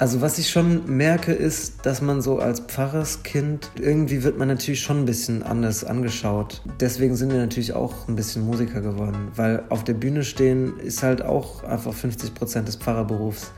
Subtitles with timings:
[0.00, 4.80] Also was ich schon merke, ist, dass man so als Pfarrerskind, irgendwie wird man natürlich
[4.80, 6.62] schon ein bisschen anders angeschaut.
[6.80, 11.02] Deswegen sind wir natürlich auch ein bisschen Musiker geworden, weil auf der Bühne stehen ist
[11.02, 13.52] halt auch einfach 50 Prozent des Pfarrerberufs.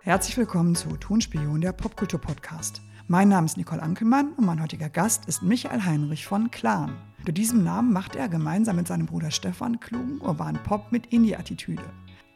[0.00, 2.80] Herzlich willkommen zu Tonspion, der Popkultur-Podcast.
[3.08, 6.96] Mein Name ist Nicole Ankelmann und mein heutiger Gast ist Michael Heinrich von Clan.
[7.18, 11.84] Unter diesem Namen macht er gemeinsam mit seinem Bruder Stefan klugen urbanen Pop mit Indie-Attitüde.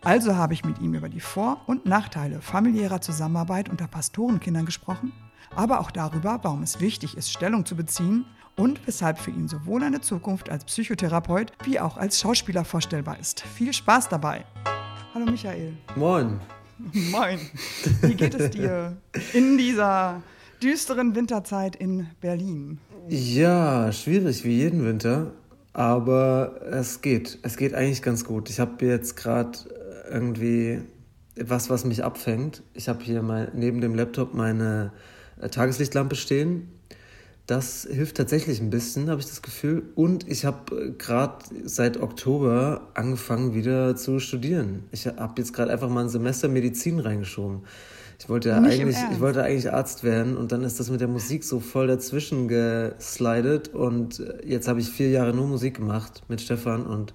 [0.05, 5.13] Also habe ich mit ihm über die Vor- und Nachteile familiärer Zusammenarbeit unter Pastorenkindern gesprochen,
[5.55, 8.25] aber auch darüber, warum es wichtig ist, Stellung zu beziehen
[8.57, 13.43] und weshalb für ihn sowohl eine Zukunft als Psychotherapeut wie auch als Schauspieler vorstellbar ist.
[13.43, 14.45] Viel Spaß dabei.
[15.15, 15.75] Hallo Michael.
[15.95, 16.41] Moin.
[17.13, 17.39] Moin.
[18.01, 18.97] Wie geht es dir
[19.33, 20.21] in dieser
[20.61, 22.81] düsteren Winterzeit in Berlin?
[23.09, 25.31] Ja, schwierig wie jeden Winter,
[25.73, 27.39] aber es geht.
[27.43, 28.51] Es geht eigentlich ganz gut.
[28.51, 29.59] Ich habe jetzt gerade
[30.13, 30.83] irgendwie
[31.37, 32.63] was, was mich abfängt.
[32.75, 34.93] Ich habe hier mein, neben dem Laptop meine
[35.41, 36.69] äh, Tageslichtlampe stehen.
[37.47, 39.83] Das hilft tatsächlich ein bisschen, habe ich das Gefühl.
[39.95, 44.85] Und ich habe äh, gerade seit Oktober angefangen wieder zu studieren.
[44.93, 47.63] Ich habe jetzt gerade einfach mal ein Semester Medizin reingeschoben.
[48.19, 51.09] Ich wollte ja eigentlich, ich wollte eigentlich Arzt werden und dann ist das mit der
[51.09, 56.23] Musik so voll dazwischen geslidet und äh, jetzt habe ich vier Jahre nur Musik gemacht
[56.29, 57.13] mit Stefan und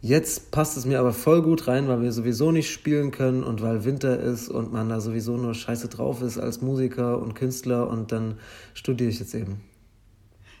[0.00, 3.62] Jetzt passt es mir aber voll gut rein, weil wir sowieso nicht spielen können und
[3.62, 7.88] weil Winter ist und man da sowieso nur scheiße drauf ist als Musiker und Künstler
[7.88, 8.38] und dann
[8.74, 9.60] studiere ich jetzt eben.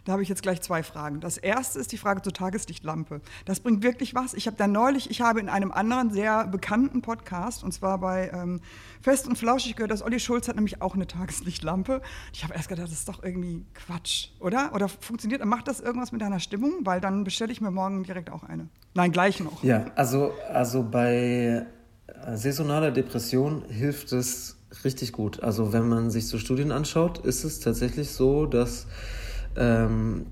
[0.08, 1.20] Da habe ich jetzt gleich zwei Fragen.
[1.20, 3.20] Das erste ist die Frage zur Tageslichtlampe.
[3.44, 4.32] Das bringt wirklich was.
[4.32, 8.30] Ich habe da neulich, ich habe in einem anderen sehr bekannten Podcast, und zwar bei
[8.32, 8.62] ähm,
[9.02, 12.00] Fest und Flauschig gehört, dass Olli Schulz hat nämlich auch eine Tageslichtlampe.
[12.32, 14.70] Ich habe erst gedacht, das ist doch irgendwie Quatsch, oder?
[14.72, 16.86] Oder funktioniert, macht das irgendwas mit deiner Stimmung?
[16.86, 18.70] Weil dann bestelle ich mir morgen direkt auch eine.
[18.94, 19.62] Nein, gleich noch.
[19.62, 21.66] Ja, also, also bei
[22.06, 25.42] äh, saisonaler Depression hilft es richtig gut.
[25.42, 28.86] Also wenn man sich so Studien anschaut, ist es tatsächlich so, dass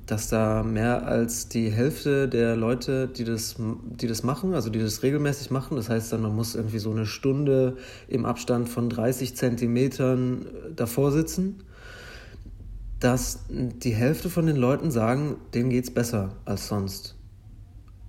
[0.07, 4.79] dass da mehr als die Hälfte der Leute, die das, die das machen, also die
[4.79, 7.77] das regelmäßig machen, das heißt dann, man muss irgendwie so eine Stunde
[8.07, 11.57] im Abstand von 30 Zentimetern äh, davor sitzen,
[13.01, 17.17] dass die Hälfte von den Leuten sagen, denen es besser als sonst.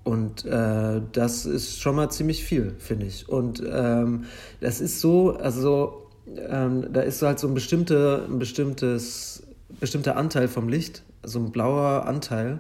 [0.03, 3.27] Und äh, das ist schon mal ziemlich viel, finde ich.
[3.27, 4.25] Und ähm,
[4.61, 6.07] das ist so, also
[6.47, 9.43] ähm, da ist halt so ein, bestimmte, ein bestimmtes,
[9.79, 12.59] bestimmter Anteil vom Licht, so ein blauer Anteil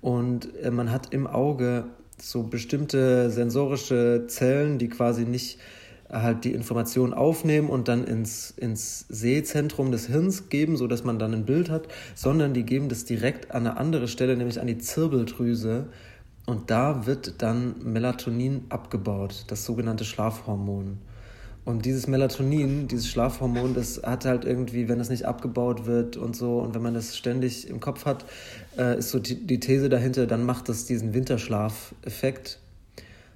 [0.00, 1.84] und äh, man hat im Auge
[2.20, 5.58] so bestimmte sensorische Zellen, die quasi nicht
[6.10, 11.32] halt die Information aufnehmen und dann ins, ins Sehzentrum des Hirns geben, sodass man dann
[11.32, 14.78] ein Bild hat, sondern die geben das direkt an eine andere Stelle, nämlich an die
[14.78, 15.88] Zirbeldrüse.
[16.46, 20.98] Und da wird dann Melatonin abgebaut, das sogenannte Schlafhormon.
[21.64, 26.36] Und dieses Melatonin, dieses Schlafhormon, das hat halt irgendwie, wenn es nicht abgebaut wird und
[26.36, 28.26] so, und wenn man das ständig im Kopf hat,
[28.76, 32.58] äh, ist so die, die These dahinter, dann macht das diesen Winterschlafeffekt.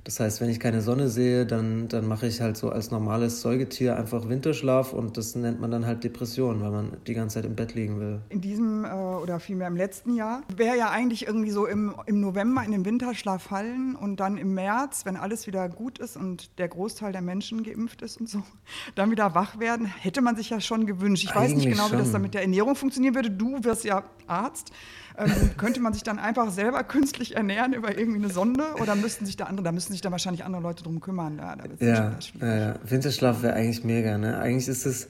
[0.09, 3.43] Das heißt, wenn ich keine Sonne sehe, dann, dann mache ich halt so als normales
[3.43, 7.45] Säugetier einfach Winterschlaf und das nennt man dann halt Depression, weil man die ganze Zeit
[7.45, 8.23] im Bett liegen will.
[8.31, 12.21] In diesem äh, oder vielmehr im letzten Jahr wäre ja eigentlich irgendwie so im, im
[12.23, 16.59] November in den Winterschlaf fallen und dann im März, wenn alles wieder gut ist und
[16.59, 18.43] der Großteil der Menschen geimpft ist und so,
[18.95, 19.85] dann wieder wach werden.
[19.85, 21.25] Hätte man sich ja schon gewünscht.
[21.25, 21.99] Ich eigentlich weiß nicht genau, schon.
[21.99, 23.31] wie das dann mit der Ernährung funktionieren würde.
[23.31, 24.73] Du wirst ja Arzt.
[25.19, 29.27] Ähm, könnte man sich dann einfach selber künstlich ernähren über irgendwie eine Sonde oder müssten
[29.27, 31.39] sich da andere, da müssten sich dann wahrscheinlich andere Leute drum kümmern?
[31.39, 32.75] Ja, ja, ja, ja.
[32.85, 34.39] Winterschlaf wäre eigentlich mega, ne?
[34.39, 35.09] Eigentlich ist es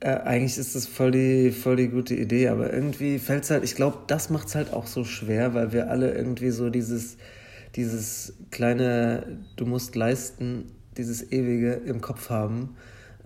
[0.00, 3.64] äh, eigentlich ist das voll die, voll die gute Idee, aber irgendwie fällt es halt,
[3.64, 7.18] ich glaube, das macht es halt auch so schwer, weil wir alle irgendwie so dieses,
[7.76, 12.76] dieses kleine, du musst leisten, dieses ewige im Kopf haben.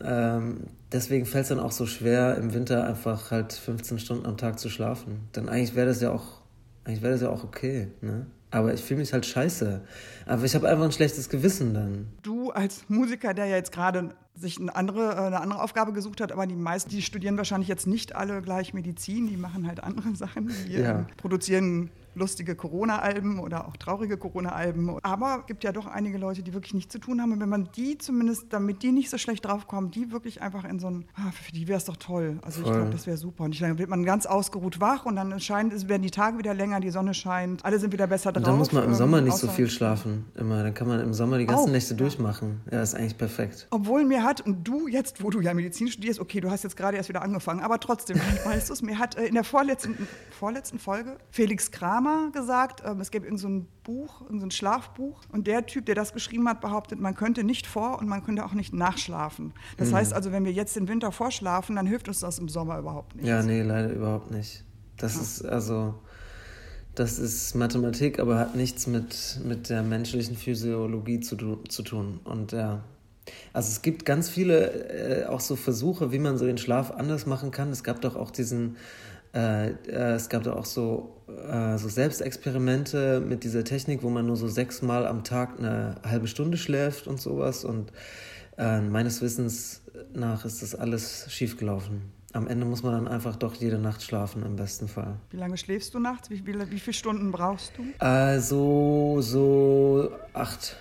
[0.03, 4.37] Ähm, deswegen fällt es dann auch so schwer, im Winter einfach halt 15 Stunden am
[4.37, 5.29] Tag zu schlafen.
[5.33, 6.41] Dann eigentlich wäre das ja auch,
[6.85, 8.27] eigentlich wäre das ja auch okay, ne?
[8.51, 9.81] Aber ich fühle mich halt scheiße.
[10.27, 12.07] Aber ich habe einfach ein schlechtes Gewissen dann.
[12.23, 16.21] Du als Musiker, der ja jetzt gerade sich eine andere, äh, eine andere Aufgabe gesucht
[16.21, 19.83] hat, aber die meisten, die studieren wahrscheinlich jetzt nicht alle gleich Medizin, die machen halt
[19.83, 20.53] andere Sachen.
[20.69, 21.05] Die ja.
[21.17, 24.99] produzieren lustige Corona-Alben oder auch traurige Corona-Alben.
[25.03, 27.33] Aber es gibt ja doch einige Leute, die wirklich nichts zu tun haben.
[27.33, 30.79] Und wenn man die zumindest, damit die nicht so schlecht draufkommen, die wirklich einfach in
[30.79, 32.39] so ein, ah, für die wäre es doch toll.
[32.43, 33.45] Also ich glaube, das wäre super.
[33.45, 36.55] Und ich, dann wird man ganz ausgeruht wach und dann scheint, werden die Tage wieder
[36.55, 38.43] länger, die Sonne scheint, alle sind wieder besser drauf.
[38.43, 40.63] Und dann muss man im Sommer nicht so viel schlafen, immer.
[40.63, 41.99] Dann kann man im Sommer die ganzen auch, Nächte ja.
[41.99, 42.61] durchmachen.
[42.71, 43.67] Ja, ist eigentlich perfekt.
[43.71, 46.77] Obwohl mir hat, und du jetzt, wo du ja Medizin studierst, okay, du hast jetzt
[46.77, 49.97] gerade erst wieder angefangen, aber trotzdem, weißt du es, mir hat äh, in der vorletzten,
[50.31, 54.47] vorletzten Folge Felix Kram Mama gesagt, ähm, es gäbe irgend so ein Buch, irgend so
[54.47, 55.21] ein Schlafbuch.
[55.33, 58.45] Und der Typ, der das geschrieben hat, behauptet, man könnte nicht vor und man könnte
[58.45, 59.53] auch nicht nachschlafen.
[59.77, 59.95] Das mhm.
[59.97, 63.17] heißt also, wenn wir jetzt den Winter vorschlafen, dann hilft uns das im Sommer überhaupt
[63.17, 63.27] nicht.
[63.27, 64.65] Ja, nee, leider überhaupt nicht.
[64.97, 65.23] Das ja.
[65.23, 65.95] ist also,
[66.95, 71.37] das ist Mathematik, aber hat nichts mit, mit der menschlichen Physiologie zu,
[71.69, 72.21] zu tun.
[72.25, 72.85] Und ja,
[73.53, 77.27] also es gibt ganz viele äh, auch so Versuche, wie man so den Schlaf anders
[77.27, 77.71] machen kann.
[77.71, 78.77] Es gab doch auch diesen,
[79.35, 84.27] äh, äh, es gab doch auch so, äh, so Selbstexperimente mit dieser Technik, wo man
[84.27, 87.65] nur so sechsmal am Tag eine halbe Stunde schläft und sowas.
[87.65, 87.93] Und
[88.57, 89.83] äh, meines Wissens
[90.13, 92.13] nach ist das alles schiefgelaufen.
[92.33, 95.17] Am Ende muss man dann einfach doch jede Nacht schlafen, im besten Fall.
[95.31, 96.31] Wie lange schläfst du nachts?
[96.31, 97.85] Wie, wie, wie viele Stunden brauchst du?
[97.99, 100.77] Also so acht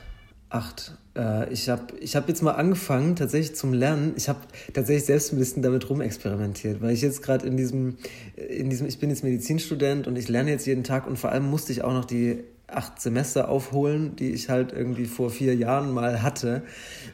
[0.53, 0.97] acht.
[1.15, 4.13] Äh, ich habe ich hab jetzt mal angefangen, tatsächlich zum Lernen.
[4.15, 4.39] Ich habe
[4.73, 7.97] tatsächlich selbst ein bisschen damit rumexperimentiert, weil ich jetzt gerade in diesem,
[8.35, 11.49] in diesem, ich bin jetzt Medizinstudent und ich lerne jetzt jeden Tag und vor allem
[11.49, 15.91] musste ich auch noch die acht Semester aufholen, die ich halt irgendwie vor vier Jahren
[15.91, 16.63] mal hatte.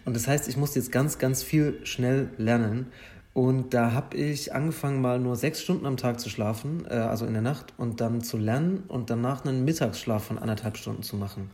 [0.05, 2.87] Und das heißt, ich musste jetzt ganz, ganz viel schnell lernen.
[3.33, 7.25] Und da habe ich angefangen, mal nur sechs Stunden am Tag zu schlafen, äh, also
[7.25, 11.15] in der Nacht, und dann zu lernen und danach einen Mittagsschlaf von anderthalb Stunden zu
[11.15, 11.49] machen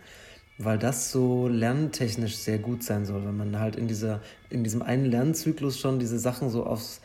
[0.58, 4.82] weil das so lerntechnisch sehr gut sein soll, wenn man halt in, dieser, in diesem
[4.82, 7.02] einen Lernzyklus schon diese Sachen so aufs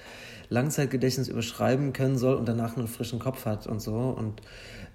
[0.50, 3.94] Langzeitgedächtnis überschreiben können soll und danach einen frischen Kopf hat und so.
[3.94, 4.42] Und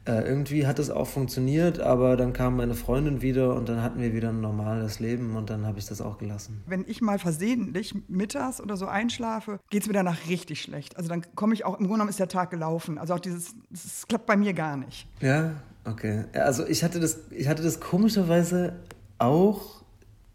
[0.06, 4.00] äh, irgendwie hat es auch funktioniert, aber dann kam meine Freundin wieder und dann hatten
[4.00, 6.62] wir wieder ein normales Leben und dann habe ich das auch gelassen.
[6.68, 10.96] Wenn ich mal versehentlich mittags oder so einschlafe, geht es mir danach richtig schlecht.
[10.98, 12.98] Also dann komme ich auch, im Grunde genommen ist der Tag gelaufen.
[12.98, 15.08] Also auch dieses, das klappt bei mir gar nicht.
[15.22, 15.56] Ja,
[15.86, 16.26] Okay.
[16.34, 18.74] Also ich hatte das, ich hatte das komischerweise
[19.20, 19.84] auch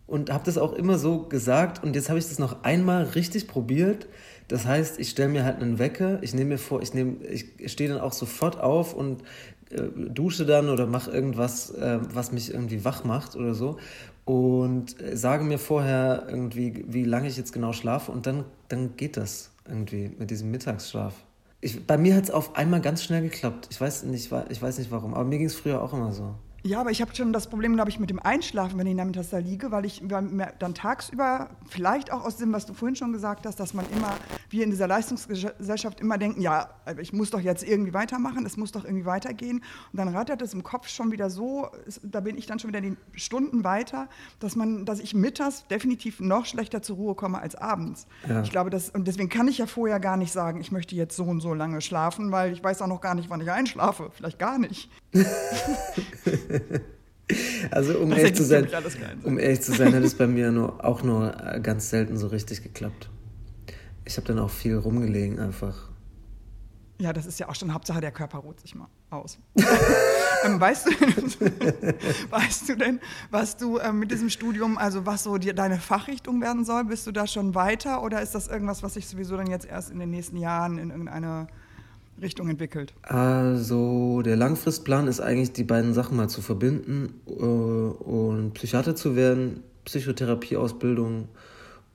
[0.06, 3.49] und habe das auch immer so gesagt und jetzt habe ich das noch einmal richtig
[3.49, 4.08] probiert.
[4.49, 7.47] Das heißt, ich stelle mir halt einen Wecker, ich nehme mir vor, ich nehme, ich
[7.67, 9.23] stehe dann auch sofort auf und
[9.70, 13.79] äh, dusche dann oder mache irgendwas, äh, was mich irgendwie wach macht oder so
[14.25, 19.17] und sage mir vorher irgendwie, wie lange ich jetzt genau schlafe und dann, dann geht
[19.17, 21.14] das irgendwie mit diesem Mittagsschlaf.
[21.60, 23.68] Ich, bei mir hat es auf einmal ganz schnell geklappt.
[23.70, 26.34] Ich weiß nicht, ich weiß nicht warum, aber mir ging es früher auch immer so.
[26.62, 29.30] Ja, aber ich habe schon das Problem, glaube ich, mit dem Einschlafen, wenn ich nachmittags
[29.30, 33.46] da liege, weil ich dann tagsüber, vielleicht auch aus dem, was du vorhin schon gesagt
[33.46, 34.14] hast, dass man immer,
[34.50, 36.70] wir in dieser Leistungsgesellschaft immer denken, ja,
[37.00, 39.64] ich muss doch jetzt irgendwie weitermachen, es muss doch irgendwie weitergehen.
[39.92, 41.68] Und dann rattert es im Kopf schon wieder so,
[42.02, 44.08] da bin ich dann schon wieder die Stunden weiter,
[44.38, 48.06] dass man, dass ich mittags definitiv noch schlechter zur Ruhe komme als abends.
[48.28, 48.42] Ja.
[48.42, 51.16] Ich glaube, das, und deswegen kann ich ja vorher gar nicht sagen, ich möchte jetzt
[51.16, 54.10] so und so lange schlafen, weil ich weiß auch noch gar nicht, wann ich einschlafe.
[54.12, 54.90] Vielleicht gar nicht.
[57.70, 58.69] also um ehrlich, zu sein,
[59.23, 61.32] um ehrlich zu sein, hat es bei mir nur, auch nur
[61.62, 63.08] ganz selten so richtig geklappt.
[64.05, 65.91] Ich habe dann auch viel rumgelegen einfach.
[67.00, 69.38] Ja, das ist ja auch schon Hauptsache, der Körper ruht sich mal aus.
[70.44, 70.91] ähm, weißt, du,
[72.31, 73.00] weißt du denn,
[73.31, 76.85] was du ähm, mit diesem Studium, also was so die, deine Fachrichtung werden soll?
[76.85, 79.91] Bist du da schon weiter oder ist das irgendwas, was sich sowieso dann jetzt erst
[79.91, 81.46] in den nächsten Jahren in irgendeine
[82.20, 82.93] Richtung entwickelt?
[83.02, 89.17] Also der Langfristplan ist eigentlich, die beiden Sachen mal zu verbinden äh, und Psychiater zu
[89.17, 91.28] werden, Psychotherapieausbildung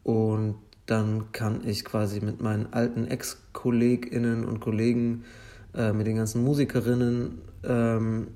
[0.04, 0.56] und
[0.86, 5.24] dann kann ich quasi mit meinen alten Ex-KollegInnen und Kollegen,
[5.74, 8.27] äh, mit den ganzen Musikerinnen, ähm,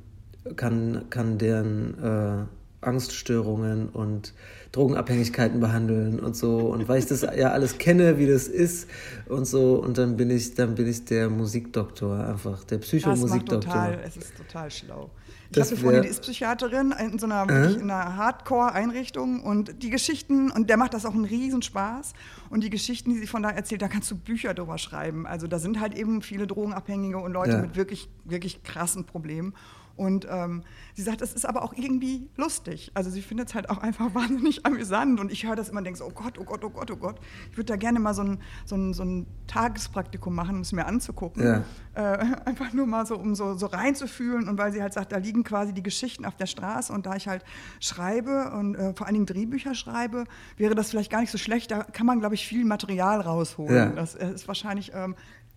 [0.55, 2.45] kann, kann deren äh,
[2.81, 4.33] Angststörungen und
[4.71, 6.57] Drogenabhängigkeiten behandeln und so.
[6.57, 8.87] Und weil ich das ja alles kenne, wie das ist
[9.27, 13.97] und so, und dann bin ich, dann bin ich der Musikdoktor einfach, der Psychomusikdoktor.
[14.03, 15.09] Es ist total schlau.
[15.51, 17.81] Ich das hatte vorhin, die ist Psychiaterin in so einer, äh?
[17.81, 22.13] einer Hardcore-Einrichtung und die Geschichten, und der macht das auch einen Riesenspaß.
[22.51, 25.25] Und die Geschichten, die sie von da erzählt, da kannst du Bücher drüber schreiben.
[25.25, 27.61] Also da sind halt eben viele Drogenabhängige und Leute ja.
[27.61, 29.55] mit wirklich, wirklich krassen Problemen.
[29.99, 30.63] Und ähm,
[30.95, 32.89] sie sagt, es ist aber auch irgendwie lustig.
[32.93, 35.19] Also sie findet es halt auch einfach wahnsinnig amüsant.
[35.19, 36.95] Und ich höre das immer und denke so, oh Gott, oh Gott, oh Gott, oh
[36.95, 37.19] Gott.
[37.51, 40.71] Ich würde da gerne mal so ein, so ein, so ein Tagespraktikum machen, um es
[40.71, 41.43] mir anzugucken.
[41.43, 41.63] Ja.
[41.95, 44.47] Äh, einfach nur mal so, um so, so reinzufühlen.
[44.47, 46.93] Und weil sie halt sagt, da liegen quasi die Geschichten auf der Straße.
[46.93, 47.43] Und da ich halt
[47.81, 50.23] schreibe und äh, vor allen Dingen Drehbücher schreibe,
[50.55, 51.71] wäre das vielleicht gar nicht so schlecht.
[51.71, 53.75] Da kann man, glaube ich, viel Material rausholen.
[53.75, 53.85] Ja.
[53.87, 55.15] Das ist wahrscheinlich ähm,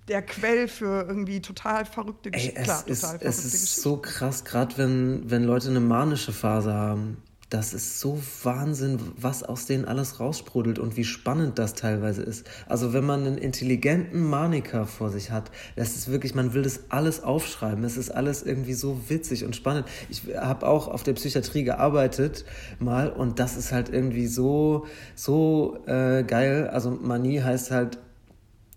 [0.08, 2.60] der Quell für irgendwie total verrückte Geschichten.
[2.60, 7.18] Es, ist, es ist so krass, gerade wenn, wenn Leute eine manische Phase haben.
[7.50, 12.48] Das ist so Wahnsinn, was aus denen alles raussprudelt und wie spannend das teilweise ist.
[12.66, 16.84] Also wenn man einen intelligenten Maniker vor sich hat, das ist wirklich, man will das
[16.88, 17.84] alles aufschreiben.
[17.84, 19.86] Es ist alles irgendwie so witzig und spannend.
[20.08, 22.46] Ich habe auch auf der Psychiatrie gearbeitet
[22.78, 26.70] mal und das ist halt irgendwie so, so äh, geil.
[26.72, 27.98] Also Manie heißt halt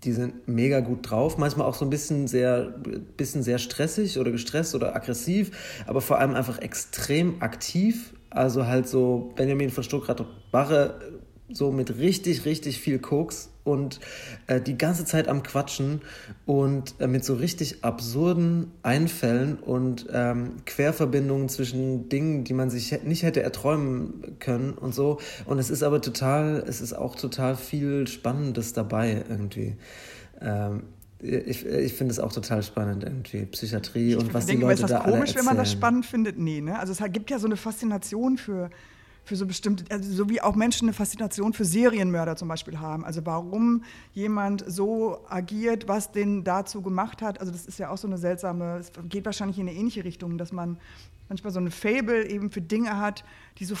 [0.06, 2.72] die sind mega gut drauf, manchmal auch so ein bisschen sehr,
[3.16, 8.14] bisschen sehr stressig oder gestresst oder aggressiv, aber vor allem einfach extrem aktiv.
[8.30, 11.00] Also halt so Benjamin von Stuttgart-Barre
[11.48, 14.00] so mit richtig, richtig viel Koks und
[14.46, 16.02] äh, die ganze Zeit am Quatschen
[16.44, 23.02] und äh, mit so richtig absurden Einfällen und ähm, Querverbindungen zwischen Dingen, die man sich
[23.04, 25.18] nicht hätte erträumen können und so.
[25.46, 29.76] Und es ist aber total, es ist auch total viel Spannendes dabei irgendwie.
[30.40, 30.84] Ähm,
[31.18, 34.82] ich, ich finde es auch total spannend irgendwie, Psychiatrie ich und was denke, die Leute
[34.82, 36.38] ist das da komisch, wenn man das spannend findet?
[36.38, 36.78] Nee, ne?
[36.78, 38.70] Also es gibt ja so eine Faszination für
[39.26, 43.04] für so bestimmte, also so wie auch Menschen eine Faszination für Serienmörder zum Beispiel haben.
[43.04, 43.82] Also warum
[44.14, 47.40] jemand so agiert, was den dazu gemacht hat.
[47.40, 50.38] Also das ist ja auch so eine seltsame, es geht wahrscheinlich in eine ähnliche Richtung,
[50.38, 50.78] dass man
[51.28, 53.24] manchmal so eine Fable eben für Dinge hat,
[53.58, 53.74] die so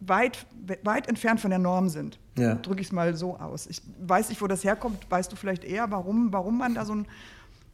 [0.00, 0.46] weit,
[0.82, 2.18] weit entfernt von der Norm sind.
[2.38, 2.54] Ja.
[2.54, 3.66] Drücke ich es mal so aus.
[3.66, 5.10] Ich weiß nicht, wo das herkommt.
[5.10, 7.06] Weißt du vielleicht eher, warum, warum man da so ein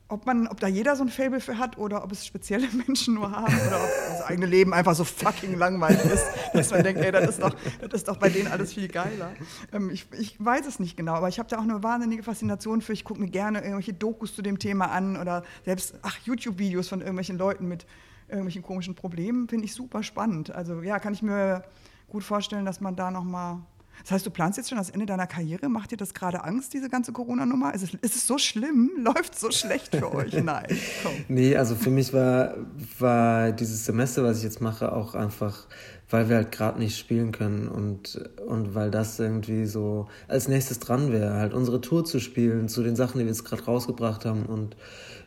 [0.09, 3.15] ob, man, ob da jeder so ein Fable für hat oder ob es spezielle Menschen
[3.15, 7.03] nur haben oder ob das eigene Leben einfach so fucking langweilig ist, dass man denkt,
[7.03, 9.33] ey, das ist doch, das ist doch bei denen alles viel geiler.
[9.73, 12.83] Ähm, ich, ich weiß es nicht genau, aber ich habe da auch eine wahnsinnige Faszination
[12.83, 12.93] für.
[12.93, 17.01] Ich gucke mir gerne irgendwelche Dokus zu dem Thema an oder selbst, ach, YouTube-Videos von
[17.01, 17.87] irgendwelchen Leuten mit
[18.29, 20.51] irgendwelchen komischen Problemen, finde ich super spannend.
[20.51, 21.65] Also ja, kann ich mir
[22.09, 23.59] gut vorstellen, dass man da nochmal
[24.03, 25.69] das heißt, du planst jetzt schon das Ende deiner Karriere?
[25.69, 27.75] Macht dir das gerade Angst, diese ganze Corona-Nummer?
[27.75, 28.91] Ist es, ist es so schlimm?
[28.99, 30.33] Läuft es so schlecht für euch?
[30.35, 30.67] Nein.
[31.03, 31.13] Komm.
[31.29, 32.55] Nee, also für mich war,
[32.99, 35.67] war dieses Semester, was ich jetzt mache, auch einfach,
[36.11, 40.81] weil wir halt gerade nicht spielen können und, und weil das irgendwie so als nächstes
[40.81, 44.25] dran wäre, halt unsere Tour zu spielen, zu den Sachen, die wir jetzt gerade rausgebracht
[44.25, 44.47] haben.
[44.47, 44.77] Und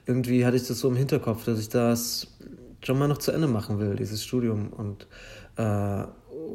[0.06, 2.28] irgendwie hatte ich das so im Hinterkopf, dass ich das
[2.84, 4.72] schon mal noch zu Ende machen will, dieses Studium.
[4.72, 5.08] Und
[5.58, 6.04] äh,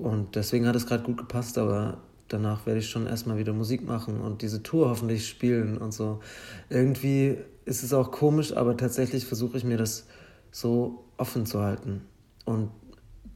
[0.03, 3.87] und deswegen hat es gerade gut gepasst, aber danach werde ich schon erstmal wieder Musik
[3.87, 6.21] machen und diese Tour hoffentlich spielen und so.
[6.71, 10.07] Irgendwie ist es auch komisch, aber tatsächlich versuche ich mir das
[10.51, 12.03] so offen zu halten
[12.45, 12.71] und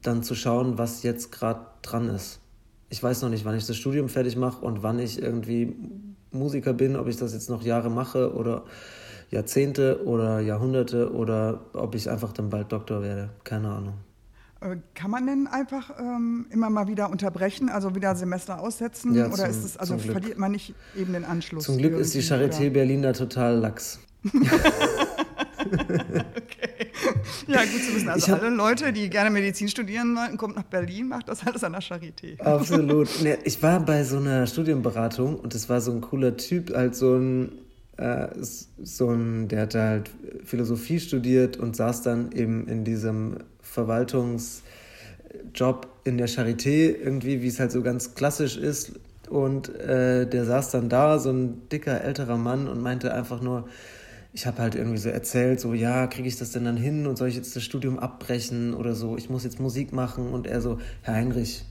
[0.03, 2.41] dann zu schauen, was jetzt gerade dran ist.
[2.89, 5.75] Ich weiß noch nicht, wann ich das Studium fertig mache und wann ich irgendwie
[6.31, 8.65] Musiker bin, ob ich das jetzt noch Jahre mache oder
[9.31, 13.31] Jahrzehnte oder Jahrhunderte oder ob ich einfach dann bald Doktor werde.
[13.43, 13.95] Keine Ahnung.
[14.67, 19.15] Äh, kann man denn einfach ähm, immer mal wieder unterbrechen, also wieder Semester aussetzen?
[19.15, 21.65] Ja, oder zum, ist es, also verliert man nicht eben den Anschluss?
[21.65, 22.71] Zum Glück ist die Charité oder?
[22.71, 24.01] Berlin da total lax.
[24.25, 24.37] okay.
[27.47, 28.09] Ja, gut zu wissen.
[28.09, 31.63] Also hab, alle Leute, die gerne Medizin studieren wollten, kommt nach Berlin, macht das alles
[31.63, 32.41] an der Charité.
[32.41, 33.09] Absolut.
[33.45, 37.15] Ich war bei so einer Studienberatung und es war so ein cooler Typ, halt so
[37.15, 37.53] ein,
[37.99, 40.11] äh, so ein, der hat halt
[40.45, 43.37] Philosophie studiert und saß dann eben in diesem
[43.77, 44.63] Verwaltungsjob
[46.05, 48.93] in der Charité, irgendwie, wie es halt so ganz klassisch ist.
[49.29, 53.69] Und äh, der saß dann da, so ein dicker älterer Mann, und meinte einfach nur,
[54.33, 57.17] ich habe halt irgendwie so erzählt, so, ja, kriege ich das denn dann hin und
[57.17, 60.29] soll ich jetzt das Studium abbrechen oder so, ich muss jetzt Musik machen.
[60.33, 61.65] Und er so, Herr Heinrich,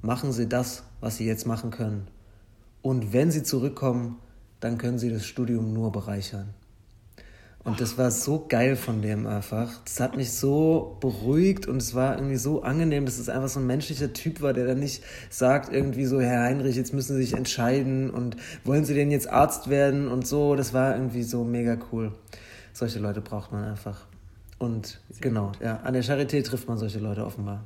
[0.00, 2.08] machen Sie das, was Sie jetzt machen können.
[2.82, 4.18] Und wenn Sie zurückkommen,
[4.60, 6.54] dann können Sie das Studium nur bereichern.
[7.64, 9.70] Und das war so geil von dem einfach.
[9.84, 13.60] Das hat mich so beruhigt und es war irgendwie so angenehm, dass es einfach so
[13.60, 17.22] ein menschlicher Typ war, der dann nicht sagt irgendwie so, Herr Heinrich, jetzt müssen Sie
[17.22, 20.56] sich entscheiden und wollen Sie denn jetzt Arzt werden und so.
[20.56, 22.12] Das war irgendwie so mega cool.
[22.72, 24.06] Solche Leute braucht man einfach.
[24.58, 25.60] Und Sehr genau, gut.
[25.60, 27.64] ja, an der Charité trifft man solche Leute offenbar.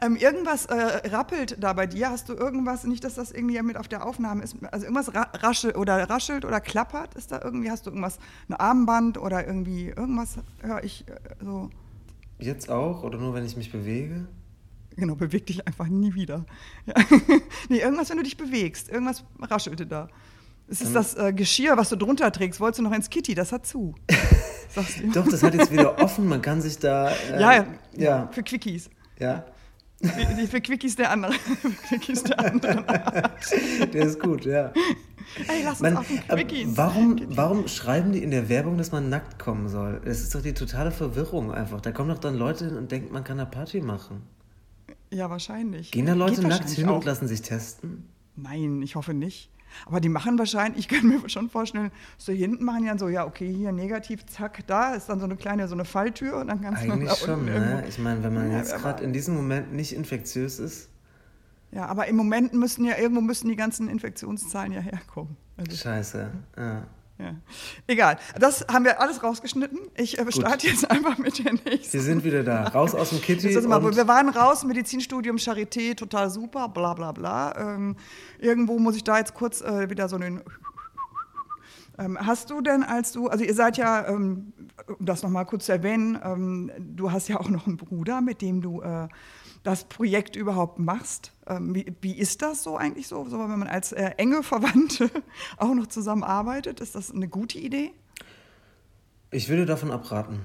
[0.00, 2.10] Ähm, irgendwas äh, rappelt da bei dir.
[2.10, 5.28] Hast du irgendwas, nicht, dass das irgendwie mit auf der Aufnahme ist, also irgendwas ra
[5.34, 7.14] raschelt oder raschelt oder klappert?
[7.14, 11.70] Ist da irgendwie, hast du irgendwas, ein Armband oder irgendwie irgendwas, höre ich äh, so.
[12.38, 14.26] Jetzt auch oder nur, wenn ich mich bewege?
[14.96, 16.44] Genau, beweg dich einfach nie wieder.
[16.86, 16.94] Ja.
[17.68, 20.08] nee, irgendwas, wenn du dich bewegst, irgendwas raschelte da.
[20.68, 22.58] Es ist das äh, Geschirr, was du drunter trägst.
[22.58, 23.34] Wolltest du noch ins Kitty?
[23.34, 23.94] Das hat zu.
[25.14, 26.26] Doch, das hat jetzt wieder offen.
[26.28, 27.12] Man kann sich da.
[27.30, 28.90] Äh, ja, ja, für Quickies.
[29.18, 29.44] Ja.
[30.50, 31.32] Für, Quickies der andere.
[31.88, 32.84] Quickies der anderen
[33.92, 34.72] Der ist gut, ja.
[35.48, 36.76] Ey, lass uns man, auf den Quickies.
[36.76, 40.00] Warum, warum schreiben die in der Werbung, dass man nackt kommen soll?
[40.04, 41.80] Das ist doch die totale Verwirrung einfach.
[41.80, 44.22] Da kommen doch dann Leute hin und denken, man kann eine Party machen.
[45.10, 45.90] Ja, wahrscheinlich.
[45.92, 46.96] Gehen da Leute nackt hin auch.
[46.96, 48.08] und lassen sich testen?
[48.36, 49.50] Nein, ich hoffe nicht.
[49.86, 53.08] Aber die machen wahrscheinlich, ich kann mir schon vorstellen, so hinten machen die dann so,
[53.08, 56.48] ja, okay, hier negativ, zack, da ist dann so eine kleine, so eine Falltür und
[56.48, 57.84] dann kannst Eigentlich du da schon, ne?
[57.88, 60.88] Ich meine, wenn man ja, jetzt gerade in diesem Moment nicht infektiös ist.
[61.70, 65.36] Ja, aber im Moment müssen ja, irgendwo müssen die ganzen Infektionszahlen ja herkommen.
[65.56, 66.86] Also, Scheiße, ja.
[67.18, 67.36] Ja.
[67.86, 69.78] Egal, das haben wir alles rausgeschnitten.
[69.96, 71.90] Ich äh, starte jetzt einfach mit der nächsten.
[71.90, 73.54] Sie sind wieder da, raus aus dem Kitty.
[73.60, 77.54] Mal, wir waren raus, Medizinstudium, Charité, total super, bla bla bla.
[77.56, 77.96] Ähm,
[78.38, 80.42] irgendwo muss ich da jetzt kurz äh, wieder so einen
[81.96, 84.52] Ähm, hast du denn, als du, also ihr seid ja, ähm,
[84.98, 88.42] um das nochmal kurz zu erwähnen, ähm, du hast ja auch noch einen Bruder, mit
[88.42, 89.06] dem du äh,
[89.64, 91.32] das Projekt überhaupt machst.
[91.46, 95.10] Ähm, wie, wie, ist das so eigentlich so, so wenn man als äh, enge Verwandte
[95.56, 96.80] auch noch zusammenarbeitet?
[96.80, 97.90] Ist das eine gute Idee?
[99.32, 100.40] Ich würde davon abraten.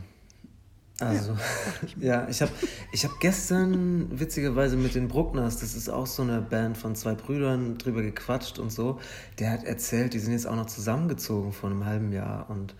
[0.99, 1.37] Also,
[1.99, 2.51] ja, ich habe
[2.91, 7.13] ich hab gestern witzigerweise mit den Bruckners, das ist auch so eine Band von zwei
[7.13, 8.99] Brüdern, drüber gequatscht und so.
[9.37, 12.75] Der hat erzählt, die sind jetzt auch noch zusammengezogen vor einem halben Jahr und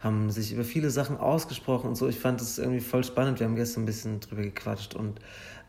[0.00, 2.08] haben sich über viele Sachen ausgesprochen und so.
[2.08, 3.38] Ich fand das irgendwie voll spannend.
[3.40, 5.20] Wir haben gestern ein bisschen drüber gequatscht und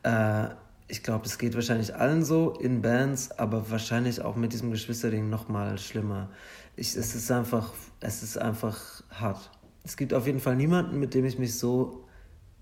[0.03, 0.49] äh,
[0.87, 5.29] ich glaube, es geht wahrscheinlich allen so in Bands, aber wahrscheinlich auch mit diesem Geschwisterding
[5.29, 6.29] noch mal schlimmer.
[6.75, 9.49] Ich, es ist einfach, es ist einfach hart
[9.83, 12.05] es gibt auf jeden Fall niemanden, mit dem ich mich so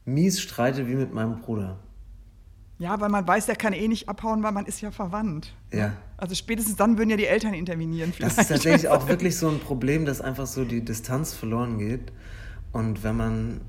[0.06, 1.80] mies streite wie mit meinem Bruder.
[2.80, 5.54] Ja, weil man weiß, der kann eh nicht abhauen, weil man ist ja verwandt.
[5.72, 5.94] Ja.
[6.18, 8.12] Also spätestens dann würden ja die Eltern intervenieren.
[8.12, 8.40] Vielleicht.
[8.40, 12.12] Das ist tatsächlich auch wirklich so ein Problem, dass einfach so die Distanz verloren geht.
[12.72, 13.62] Und wenn man,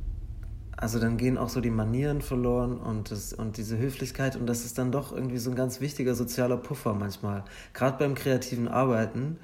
[0.82, 4.34] also dann gehen auch so die Manieren verloren und, das, und diese Höflichkeit.
[4.34, 7.44] Und das ist dann doch irgendwie so ein ganz wichtiger sozialer Puffer manchmal.
[7.72, 9.38] Gerade beim kreativen Arbeiten.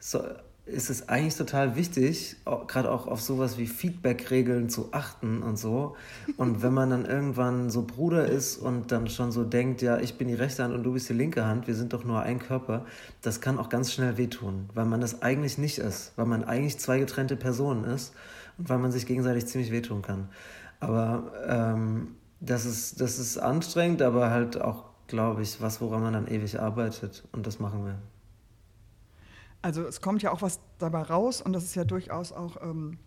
[0.00, 0.20] So,
[0.66, 2.34] ist es eigentlich total wichtig,
[2.66, 5.94] gerade auch auf sowas wie Feedback-Regeln zu achten und so.
[6.36, 10.18] Und wenn man dann irgendwann so Bruder ist und dann schon so denkt, ja, ich
[10.18, 12.40] bin die rechte Hand und du bist die linke Hand, wir sind doch nur ein
[12.40, 12.84] Körper,
[13.22, 16.78] das kann auch ganz schnell wehtun, weil man das eigentlich nicht ist, weil man eigentlich
[16.80, 18.12] zwei getrennte Personen ist
[18.58, 20.28] und weil man sich gegenseitig ziemlich wehtun kann.
[20.80, 26.12] Aber ähm, das, ist, das ist anstrengend, aber halt auch, glaube ich, was, woran man
[26.14, 27.98] dann ewig arbeitet und das machen wir.
[29.62, 32.98] Also es kommt ja auch was dabei raus und das ist ja durchaus auch ähm,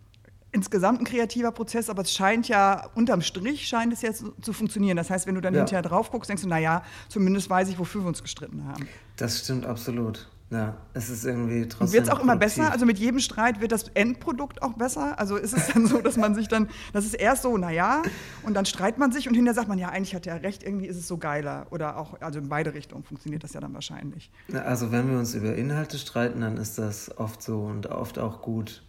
[0.52, 4.96] insgesamt ein kreativer Prozess, aber es scheint ja, unterm Strich scheint es jetzt zu funktionieren.
[4.96, 5.60] Das heißt, wenn du dann ja.
[5.60, 8.88] hinterher drauf guckst, denkst du, naja, zumindest weiß ich, wofür wir uns gestritten haben.
[9.16, 10.28] Das stimmt absolut.
[10.54, 11.94] Ja, es ist irgendwie trotzdem.
[11.94, 12.70] Wird es auch immer besser?
[12.70, 15.18] Also mit jedem Streit wird das Endprodukt auch besser?
[15.18, 18.02] Also ist es dann so, dass man sich dann, das ist erst so, naja,
[18.44, 20.86] und dann streitet man sich und hinterher sagt man, ja, eigentlich hat er recht, irgendwie
[20.86, 21.66] ist es so geiler.
[21.70, 24.30] Oder auch, also in beide Richtungen funktioniert das ja dann wahrscheinlich.
[24.52, 28.40] Also wenn wir uns über Inhalte streiten, dann ist das oft so und oft auch
[28.40, 28.84] gut.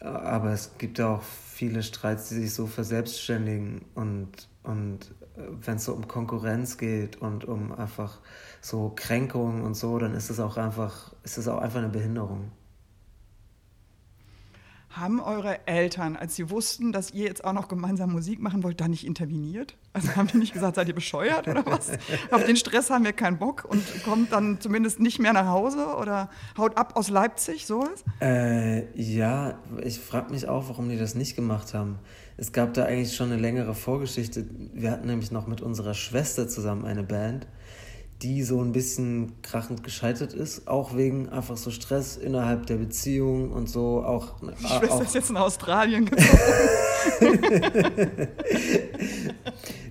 [0.00, 5.84] Aber es gibt ja auch viele Streits, die sich so verselbstständigen und, und wenn es
[5.84, 8.20] so um Konkurrenz geht und um einfach
[8.60, 12.52] so Kränkungen und so, dann ist es auch einfach, ist es auch einfach eine Behinderung.
[14.96, 18.80] Haben eure Eltern, als sie wussten, dass ihr jetzt auch noch gemeinsam Musik machen wollt,
[18.80, 19.76] da nicht interveniert?
[19.92, 21.90] Also haben die nicht gesagt, seid ihr bescheuert oder was?
[22.30, 25.96] Auf den Stress haben wir keinen Bock und kommt dann zumindest nicht mehr nach Hause
[26.00, 28.04] oder haut ab aus Leipzig, sowas?
[28.20, 31.98] Äh, ja, ich frage mich auch, warum die das nicht gemacht haben.
[32.36, 34.46] Es gab da eigentlich schon eine längere Vorgeschichte.
[34.74, 37.48] Wir hatten nämlich noch mit unserer Schwester zusammen eine Band
[38.24, 43.52] die so ein bisschen krachend gescheitert ist, auch wegen einfach so Stress innerhalb der Beziehung
[43.52, 44.40] und so auch.
[44.40, 46.06] Die Schwester auch, ist jetzt in Australien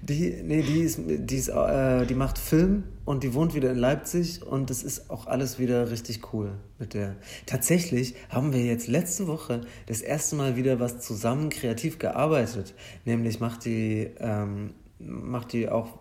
[0.02, 3.78] die, nee, die ist, die ist, äh, die macht Film und die wohnt wieder in
[3.78, 7.16] Leipzig und es ist auch alles wieder richtig cool mit der.
[7.46, 12.74] Tatsächlich haben wir jetzt letzte Woche das erste Mal wieder was zusammen kreativ gearbeitet,
[13.06, 14.74] nämlich macht die ähm,
[15.06, 16.00] macht die auch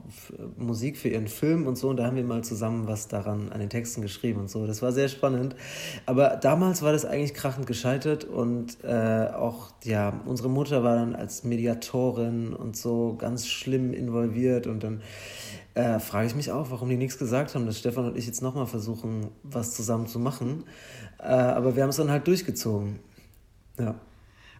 [0.56, 1.88] Musik für ihren Film und so.
[1.90, 4.66] Und da haben wir mal zusammen was daran an den Texten geschrieben und so.
[4.66, 5.56] Das war sehr spannend.
[6.06, 11.14] Aber damals war das eigentlich krachend gescheitert und äh, auch, ja, unsere Mutter war dann
[11.14, 14.66] als Mediatorin und so ganz schlimm involviert.
[14.66, 15.02] Und dann
[15.74, 18.42] äh, frage ich mich auch, warum die nichts gesagt haben, dass Stefan und ich jetzt
[18.42, 20.64] nochmal versuchen, was zusammen zu machen.
[21.18, 22.98] Äh, aber wir haben es dann halt durchgezogen.
[23.78, 23.94] Ja.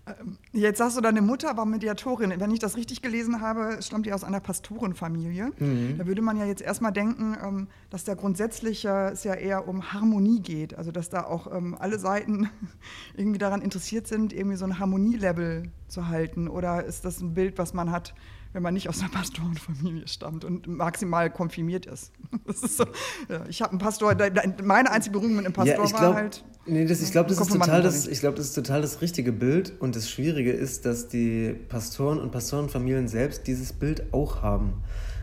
[0.06, 2.32] Ähm, jetzt sagst du, deine Mutter war Mediatorin.
[2.36, 5.52] Wenn ich das richtig gelesen habe, stammt die aus einer Pastorenfamilie.
[5.58, 5.96] Mhm.
[5.98, 9.92] Da würde man ja jetzt erstmal denken, ähm, dass da grundsätzlich es ja eher um
[9.92, 10.76] Harmonie geht.
[10.76, 12.50] Also dass da auch ähm, alle Seiten
[13.16, 16.48] irgendwie daran interessiert sind, irgendwie so ein Harmonielevel zu halten.
[16.48, 18.14] Oder ist das ein Bild, was man hat,
[18.52, 22.12] wenn man nicht aus einer Pastorenfamilie stammt und maximal konfirmiert ist.
[22.46, 22.84] Ist so,
[23.28, 24.16] ja, ich habe einen Pastor,
[24.62, 26.44] meine einzige Berührung mit einem Pastor ja, glaub, war halt.
[26.64, 29.72] Nee, das, ich glaube, das, ist total das, glaub, das ist total das richtige Bild.
[29.80, 34.74] Und das Schwierige ist, dass die Pastoren und Pastorenfamilien selbst dieses Bild auch haben.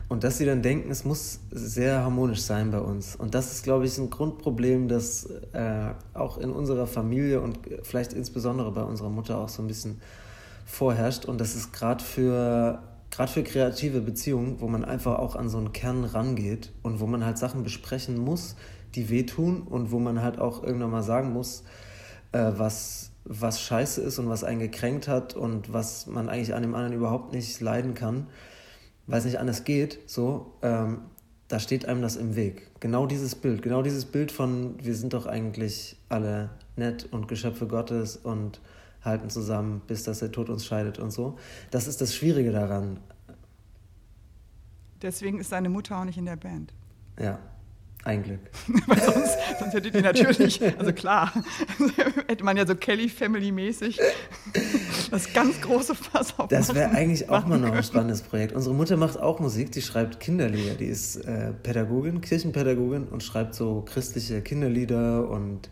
[0.09, 3.15] Und dass sie dann denken, es muss sehr harmonisch sein bei uns.
[3.15, 8.13] Und das ist, glaube ich, ein Grundproblem, das äh, auch in unserer Familie und vielleicht
[8.13, 10.01] insbesondere bei unserer Mutter auch so ein bisschen
[10.65, 11.25] vorherrscht.
[11.25, 15.57] Und das ist gerade für gerade für kreative Beziehungen, wo man einfach auch an so
[15.57, 18.55] einen Kern rangeht und wo man halt Sachen besprechen muss,
[18.95, 21.63] die wehtun und wo man halt auch irgendwann mal sagen muss,
[22.31, 26.61] äh, was, was scheiße ist und was einen gekränkt hat und was man eigentlich an
[26.61, 28.27] dem anderen überhaupt nicht leiden kann,
[29.07, 30.99] weil es nicht anders geht, so, ähm,
[31.47, 32.67] da steht einem das im Weg.
[32.79, 37.65] Genau dieses Bild, genau dieses Bild von, wir sind doch eigentlich alle nett und Geschöpfe
[37.65, 38.61] Gottes und
[39.01, 41.37] halten zusammen, bis dass der Tod uns scheidet und so.
[41.71, 42.99] Das ist das Schwierige daran.
[45.01, 46.73] Deswegen ist deine Mutter auch nicht in der Band.
[47.17, 47.39] Ja,
[48.03, 48.39] ein Glück.
[48.87, 51.33] Weil sonst, sonst hättet ihr natürlich, also klar,
[52.27, 53.99] hätte man ja so Kelly Family-mäßig
[55.11, 56.47] das ganz große Fass auf.
[56.47, 58.53] Das wäre eigentlich auch mal noch ein spannendes Projekt.
[58.53, 60.75] Unsere Mutter macht auch Musik, die schreibt Kinderlieder.
[60.75, 65.69] Die ist äh, Pädagogin, Kirchenpädagogin und schreibt so christliche Kinderlieder und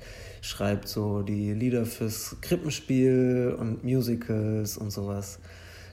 [0.47, 5.39] schreibt so die Lieder fürs Krippenspiel und Musicals und sowas.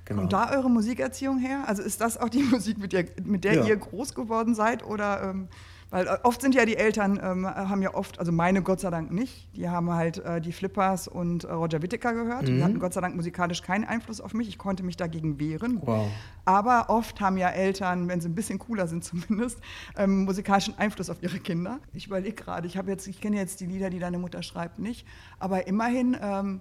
[0.04, 0.20] Genau.
[0.20, 1.64] Kommt da eure Musikerziehung her?
[1.66, 3.64] Also ist das auch die Musik, mit der, mit der ja.
[3.64, 4.84] ihr groß geworden seid?
[4.84, 5.48] Oder ähm,
[5.90, 8.90] weil äh, oft sind ja die Eltern, ähm, haben ja oft, also meine Gott sei
[8.90, 12.42] Dank nicht, die haben halt äh, die Flippers und äh, Roger Whittaker gehört.
[12.42, 12.56] Mhm.
[12.56, 14.48] Die hatten Gott sei Dank musikalisch keinen Einfluss auf mich.
[14.48, 15.80] Ich konnte mich dagegen wehren.
[15.82, 16.08] Wow.
[16.44, 19.58] Aber oft haben ja Eltern, wenn sie ein bisschen cooler sind zumindest,
[19.96, 21.80] ähm, musikalischen Einfluss auf ihre Kinder.
[21.92, 25.06] Ich überlege gerade, ich, ich kenne jetzt die Lieder, die deine Mutter schreibt, nicht.
[25.38, 26.16] Aber immerhin.
[26.20, 26.60] Ähm,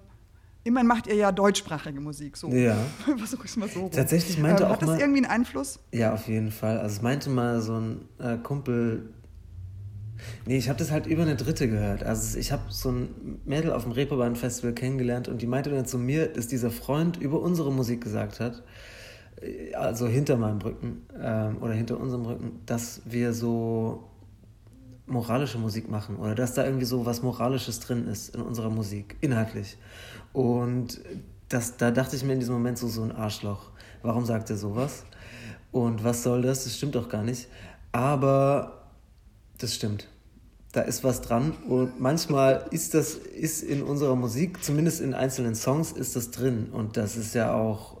[0.64, 2.48] Immerhin macht ihr ja deutschsprachige Musik, so.
[2.48, 2.76] Ja.
[3.16, 3.88] Versuche ich mal so.
[3.88, 5.78] Tatsächlich meinte ähm, auch Hat das mal, irgendwie einen Einfluss?
[5.92, 6.78] Ja, auf jeden Fall.
[6.78, 9.10] Also es meinte mal so ein äh, Kumpel,
[10.46, 12.02] Nee, ich habe das halt über eine Dritte gehört.
[12.02, 15.98] Also ich habe so ein Mädel auf dem Reeperbahn-Festival kennengelernt und die meinte dann zu
[15.98, 18.62] mir, dass dieser Freund über unsere Musik gesagt hat,
[19.40, 24.04] äh, also hinter meinem Rücken ähm, oder hinter unserem Rücken, dass wir so
[25.06, 29.16] moralische Musik machen oder dass da irgendwie so was Moralisches drin ist in unserer Musik,
[29.20, 29.76] inhaltlich.
[30.34, 31.00] Und
[31.48, 33.70] das, da dachte ich mir in diesem Moment so, so ein Arschloch.
[34.02, 35.04] Warum sagt er sowas?
[35.72, 36.64] Und was soll das?
[36.64, 37.48] Das stimmt doch gar nicht.
[37.92, 38.82] Aber
[39.58, 40.08] das stimmt.
[40.72, 45.54] Da ist was dran und manchmal ist das ist in unserer Musik, zumindest in einzelnen
[45.54, 47.98] Songs, ist das drin und das ist ja auch.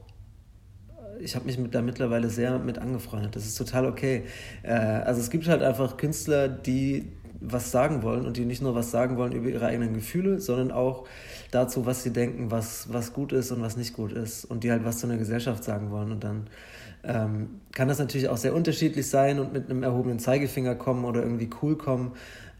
[1.20, 3.36] Ich habe mich mit, da mittlerweile sehr mit angefreundet.
[3.36, 4.24] Das ist total okay.
[4.64, 8.74] Äh, also es gibt halt einfach Künstler, die was sagen wollen und die nicht nur
[8.74, 11.06] was sagen wollen über ihre eigenen Gefühle, sondern auch
[11.50, 14.70] dazu, was sie denken, was, was gut ist und was nicht gut ist und die
[14.70, 16.46] halt was zu einer Gesellschaft sagen wollen und dann
[17.04, 21.22] ähm, kann das natürlich auch sehr unterschiedlich sein und mit einem erhobenen Zeigefinger kommen oder
[21.22, 22.12] irgendwie cool kommen.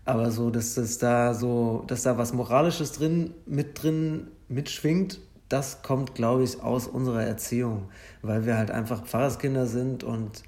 [0.04, 5.82] Aber so, dass das da so, dass da was Moralisches drin, mit drin mitschwingt, das
[5.82, 7.88] kommt, glaube ich, aus unserer Erziehung,
[8.22, 10.42] weil wir halt einfach Pfarrerskinder sind und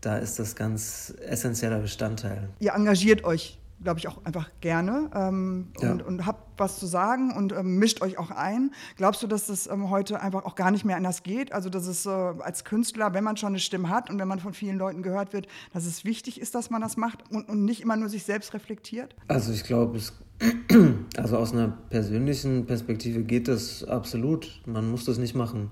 [0.00, 2.48] da ist das ganz essentieller Bestandteil.
[2.60, 5.92] Ihr engagiert euch glaube ich, auch einfach gerne ähm, ja.
[5.92, 8.72] und, und habt was zu sagen und ähm, mischt euch auch ein.
[8.96, 11.52] Glaubst du, dass das ähm, heute einfach auch gar nicht mehr anders geht?
[11.52, 14.40] Also, dass es äh, als Künstler, wenn man schon eine Stimme hat und wenn man
[14.40, 17.64] von vielen Leuten gehört wird, dass es wichtig ist, dass man das macht und, und
[17.64, 19.14] nicht immer nur sich selbst reflektiert?
[19.28, 20.12] Also, ich glaube, es
[21.16, 24.62] also aus einer persönlichen Perspektive geht das absolut.
[24.66, 25.70] Man muss das nicht machen.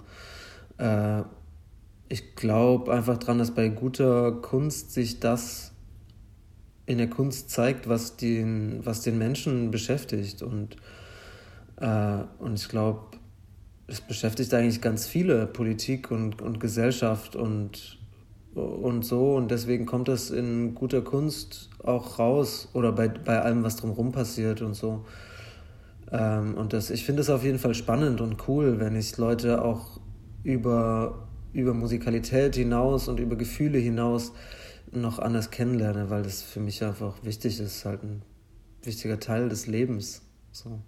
[0.79, 1.23] Äh,
[2.09, 5.72] ich glaube einfach daran, dass bei guter Kunst sich das
[6.87, 10.43] in der Kunst zeigt, was den, was den Menschen beschäftigt.
[10.43, 10.77] Und,
[11.81, 13.01] äh, und ich glaube,
[13.87, 17.99] es beschäftigt eigentlich ganz viele, Politik und, und Gesellschaft und,
[18.55, 19.35] und so.
[19.37, 24.13] Und deswegen kommt das in guter Kunst auch raus oder bei, bei allem, was drumherum
[24.13, 25.05] passiert und so.
[26.11, 29.65] Ähm, und das, ich finde es auf jeden Fall spannend und cool, wenn ich Leute
[29.65, 30.01] auch
[30.43, 34.33] über, über Musikalität hinaus und über Gefühle hinaus
[34.91, 38.23] noch anders kennenlerne, weil das für mich einfach wichtig ist, halt ein
[38.83, 40.23] wichtiger Teil des Lebens.
[40.51, 40.81] So.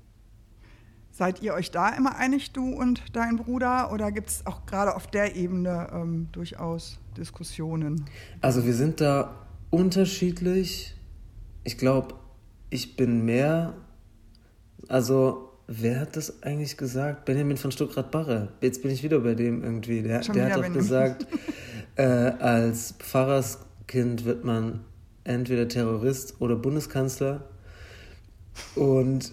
[1.11, 4.97] Seid ihr euch da immer einig, du und dein Bruder, oder gibt es auch gerade
[4.97, 8.05] auf der Ebene ähm, durchaus Diskussionen?
[8.41, 10.97] Also wir sind da unterschiedlich.
[11.63, 12.17] Ich glaube,
[12.69, 13.75] ich bin mehr,
[14.89, 17.25] also wer hat das eigentlich gesagt?
[17.25, 18.53] Benjamin von Stuckrad-Barre.
[18.61, 20.03] Jetzt bin ich wieder bei dem irgendwie.
[20.03, 21.27] Der, der hat doch gesagt,
[21.95, 24.81] äh, als Pfarrers Kind wird man
[25.25, 27.49] entweder Terrorist oder Bundeskanzler.
[28.77, 29.33] Und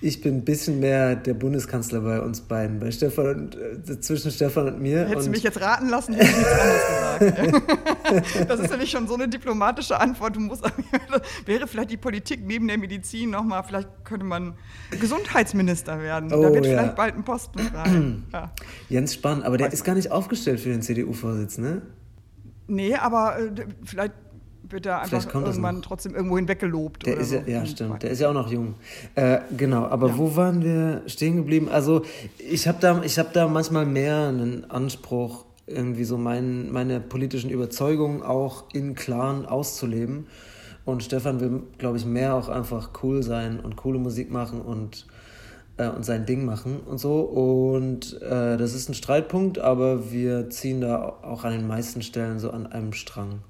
[0.00, 4.30] ich bin ein bisschen mehr der Bundeskanzler bei uns beiden, bei Stefan und, äh, zwischen
[4.30, 5.08] Stefan und mir.
[5.08, 8.48] Hättest du mich jetzt raten lassen, hätte ich nichts anderes gesagt.
[8.48, 10.36] das ist nämlich schon so eine diplomatische Antwort.
[10.36, 10.62] Du musst,
[11.46, 14.54] wäre vielleicht die Politik neben der Medizin nochmal, vielleicht könnte man
[15.00, 16.32] Gesundheitsminister werden.
[16.32, 16.72] Oh, da wird ja.
[16.72, 18.12] vielleicht bald ein Posten frei.
[18.32, 18.52] ja.
[18.88, 21.82] Jens Spahn, aber der Weiß ist gar nicht aufgestellt für den CDU-Vorsitz, ne?
[22.68, 24.12] Nee, aber äh, vielleicht
[24.70, 27.06] wird er einfach irgendwann trotzdem irgendwo hinweggelobt.
[27.06, 27.36] Der ist so.
[27.36, 28.02] ja, ja, stimmt.
[28.02, 28.74] Der ist ja auch noch jung.
[29.14, 30.18] Äh, genau, aber ja.
[30.18, 31.68] wo waren wir stehen geblieben?
[31.68, 32.02] Also
[32.38, 38.22] ich habe da, hab da manchmal mehr einen Anspruch, irgendwie so mein, meine politischen Überzeugungen
[38.22, 40.26] auch in Clan auszuleben.
[40.84, 45.06] Und Stefan will, glaube ich, mehr auch einfach cool sein und coole Musik machen und
[45.78, 47.20] äh, und sein Ding machen und so.
[47.20, 52.38] Und äh, das ist ein Streitpunkt, aber wir ziehen da auch an den meisten Stellen
[52.38, 53.40] so an einem Strang.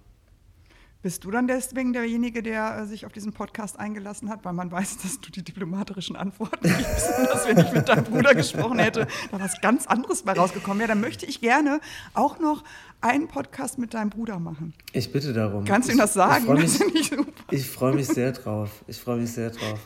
[1.01, 4.73] Bist du dann deswegen derjenige, der äh, sich auf diesen Podcast eingelassen hat, weil man
[4.73, 8.81] weiß, dass du die diplomatischen Antworten gibst und dass wenn ich mit deinem Bruder gesprochen
[8.81, 11.81] hätte, da was ganz anderes bei rausgekommen wäre, dann möchte ich gerne
[12.15, 12.65] auch noch
[13.01, 14.75] einen Podcast mit deinem Bruder machen.
[14.93, 15.65] Ich bitte darum.
[15.65, 16.43] Kannst du ihm das sagen?
[16.43, 18.83] Ich freue mich, freu mich sehr drauf.
[18.89, 19.79] Ich freue mich sehr drauf.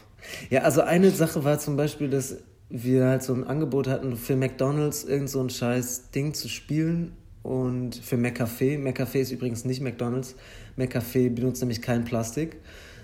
[0.50, 2.36] Ja, also eine Sache war zum Beispiel, dass
[2.68, 7.12] wir halt so ein Angebot hatten, für McDonalds irgend so ein scheiß Ding zu spielen
[7.42, 8.78] und für McCafé.
[8.78, 10.36] McCafé ist übrigens nicht McDonalds.
[10.78, 12.56] McCafé benutzt nämlich kein Plastik.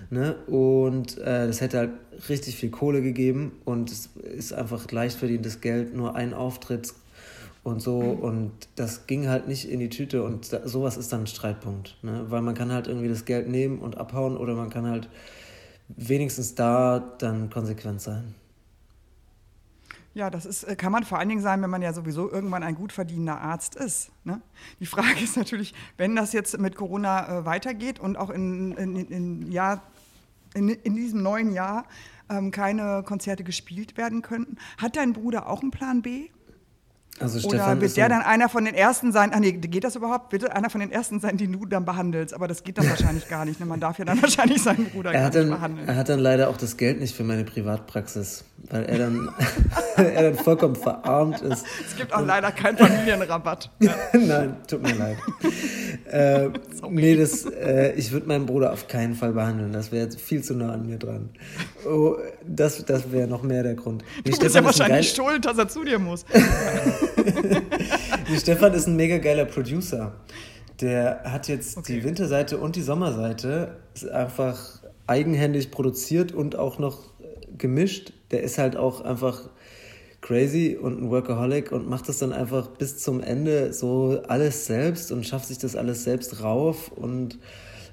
[0.09, 0.35] Ne?
[0.47, 1.91] Und äh, das hätte halt
[2.29, 6.93] richtig viel Kohle gegeben und es ist einfach leicht verdientes Geld, nur ein Auftritt
[7.63, 7.99] und so.
[7.99, 11.97] Und das ging halt nicht in die Tüte und da, sowas ist dann ein Streitpunkt.
[12.01, 12.25] Ne?
[12.29, 15.09] Weil man kann halt irgendwie das Geld nehmen und abhauen oder man kann halt
[15.89, 18.35] wenigstens da dann konsequent sein.
[20.13, 22.63] Ja, das ist, äh, kann man vor allen Dingen sein, wenn man ja sowieso irgendwann
[22.63, 24.11] ein gut verdienender Arzt ist.
[24.23, 24.41] Ne?
[24.79, 28.95] Die Frage ist natürlich, wenn das jetzt mit Corona äh, weitergeht und auch in, in,
[28.95, 29.81] in, ja,
[30.55, 31.85] in, in diesem neuen Jahr
[32.29, 36.29] ähm, keine Konzerte gespielt werden könnten, hat dein Bruder auch einen Plan B?
[37.19, 39.31] Also Oder Stefan wird der dann einer von den ersten sein?
[39.33, 40.29] Ah nee, geht das überhaupt?
[40.29, 42.33] Bitte einer von den ersten sein, die du dann behandelst?
[42.33, 43.59] Aber das geht dann wahrscheinlich gar nicht.
[43.59, 43.65] Ne?
[43.65, 45.87] Man darf ja dann wahrscheinlich seinen Bruder er gar nicht behandeln.
[45.87, 49.29] Er hat dann leider auch das Geld nicht für meine Privatpraxis, weil er dann,
[49.97, 51.65] er dann vollkommen verarmt ist.
[51.85, 53.69] Es gibt auch leider keinen Familienrabatt.
[54.13, 55.17] Nein, tut mir leid.
[56.09, 56.49] äh,
[56.89, 59.73] nee, das, äh, ich würde meinen Bruder auf keinen Fall behandeln.
[59.73, 61.29] Das wäre viel zu nah an mir dran.
[61.85, 64.03] Oh, das das wäre noch mehr der Grund.
[64.25, 66.25] Nee, du bist ja wahrscheinlich schuld, dass er zu dir muss.
[68.37, 70.13] Stefan ist ein mega geiler Producer.
[70.81, 71.95] Der hat jetzt okay.
[71.95, 73.77] die Winterseite und die Sommerseite
[74.13, 77.09] einfach eigenhändig produziert und auch noch
[77.57, 78.13] gemischt.
[78.31, 79.49] Der ist halt auch einfach
[80.21, 85.11] crazy und ein Workaholic und macht das dann einfach bis zum Ende so alles selbst
[85.11, 87.39] und schafft sich das alles selbst rauf und,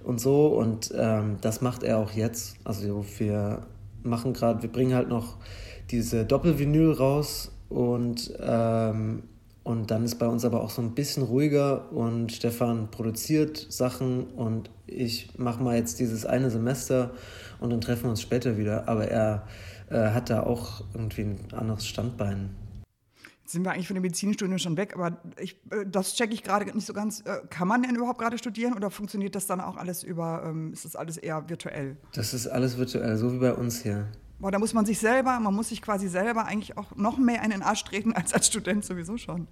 [0.04, 0.48] und so.
[0.48, 2.56] Und ähm, das macht er auch jetzt.
[2.64, 3.62] Also wir
[4.02, 5.36] machen gerade, wir bringen halt noch
[5.90, 9.22] diese Doppelvinyl raus und, ähm,
[9.64, 14.24] und dann ist bei uns aber auch so ein bisschen ruhiger und Stefan produziert Sachen
[14.28, 17.10] und ich mache mal jetzt dieses eine Semester
[17.60, 18.88] und dann treffen wir uns später wieder.
[18.88, 19.46] Aber er
[19.90, 22.50] äh, hat da auch irgendwie ein anderes Standbein.
[23.42, 26.42] Jetzt sind wir eigentlich von dem Medizinstudium schon weg, aber ich, äh, das checke ich
[26.42, 27.20] gerade nicht so ganz.
[27.20, 30.72] Äh, kann man denn überhaupt gerade studieren oder funktioniert das dann auch alles über, ähm,
[30.72, 31.96] ist das alles eher virtuell?
[32.12, 34.08] Das ist alles virtuell, so wie bei uns hier.
[34.38, 37.42] Boah, da muss man sich selber, man muss sich quasi selber eigentlich auch noch mehr
[37.42, 39.48] in den Arsch treten als als Student sowieso schon.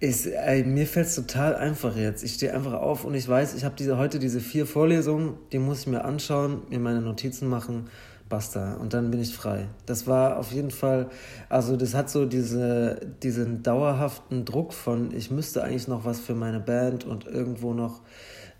[0.00, 2.24] Ist, ey, mir fällt es total einfach jetzt.
[2.24, 5.60] Ich stehe einfach auf und ich weiß, ich habe diese, heute diese vier Vorlesungen, die
[5.60, 7.88] muss ich mir anschauen, mir meine Notizen machen,
[8.28, 8.74] basta.
[8.74, 9.68] Und dann bin ich frei.
[9.86, 11.08] Das war auf jeden Fall,
[11.48, 16.34] also das hat so diese, diesen dauerhaften Druck von, ich müsste eigentlich noch was für
[16.34, 18.00] meine Band und irgendwo noch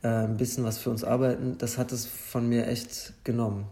[0.03, 1.59] äh, ein bisschen was für uns arbeiten.
[1.59, 3.67] Das hat es von mir echt genommen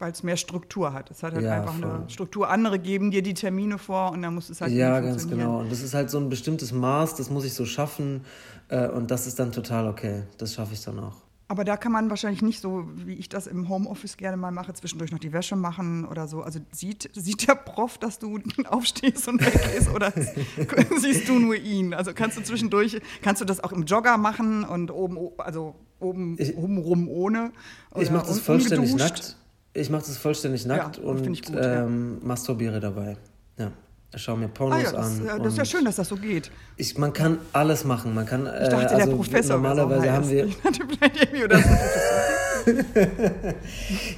[0.00, 1.10] weil es mehr Struktur hat.
[1.10, 1.90] Es hat halt ja, einfach voll.
[1.90, 2.48] eine Struktur.
[2.48, 5.60] Andere geben dir die Termine vor und dann muss es halt Ja, ganz genau.
[5.60, 8.24] Und das ist halt so ein bestimmtes Maß, das muss ich so schaffen
[8.68, 10.22] äh, und das ist dann total okay.
[10.38, 11.16] Das schaffe ich dann auch.
[11.50, 14.72] Aber da kann man wahrscheinlich nicht so, wie ich das im Homeoffice gerne mal mache,
[14.72, 16.42] zwischendurch noch die Wäsche machen oder so.
[16.42, 20.12] Also sieht, sieht der Prof, dass du aufstehst und weggehst oder
[20.96, 21.92] siehst du nur ihn?
[21.92, 26.36] Also kannst du zwischendurch, kannst du das auch im Jogger machen und oben, also oben,
[26.38, 27.50] ich, oben rum ohne?
[27.98, 29.36] ich mache das vollständig nackt.
[29.80, 32.26] Ich mache das vollständig nackt ja, und gut, ähm, ja.
[32.26, 33.16] masturbiere dabei.
[33.58, 33.72] Ja.
[34.14, 35.42] Ich schaue mir Pornos ah, ja, das, an.
[35.42, 36.50] Das ist ja schön, dass das so geht.
[36.76, 38.12] Ich, man kann alles machen.
[38.12, 40.48] Man kann, ich dachte, äh, also der Professor normalerweise haben wir.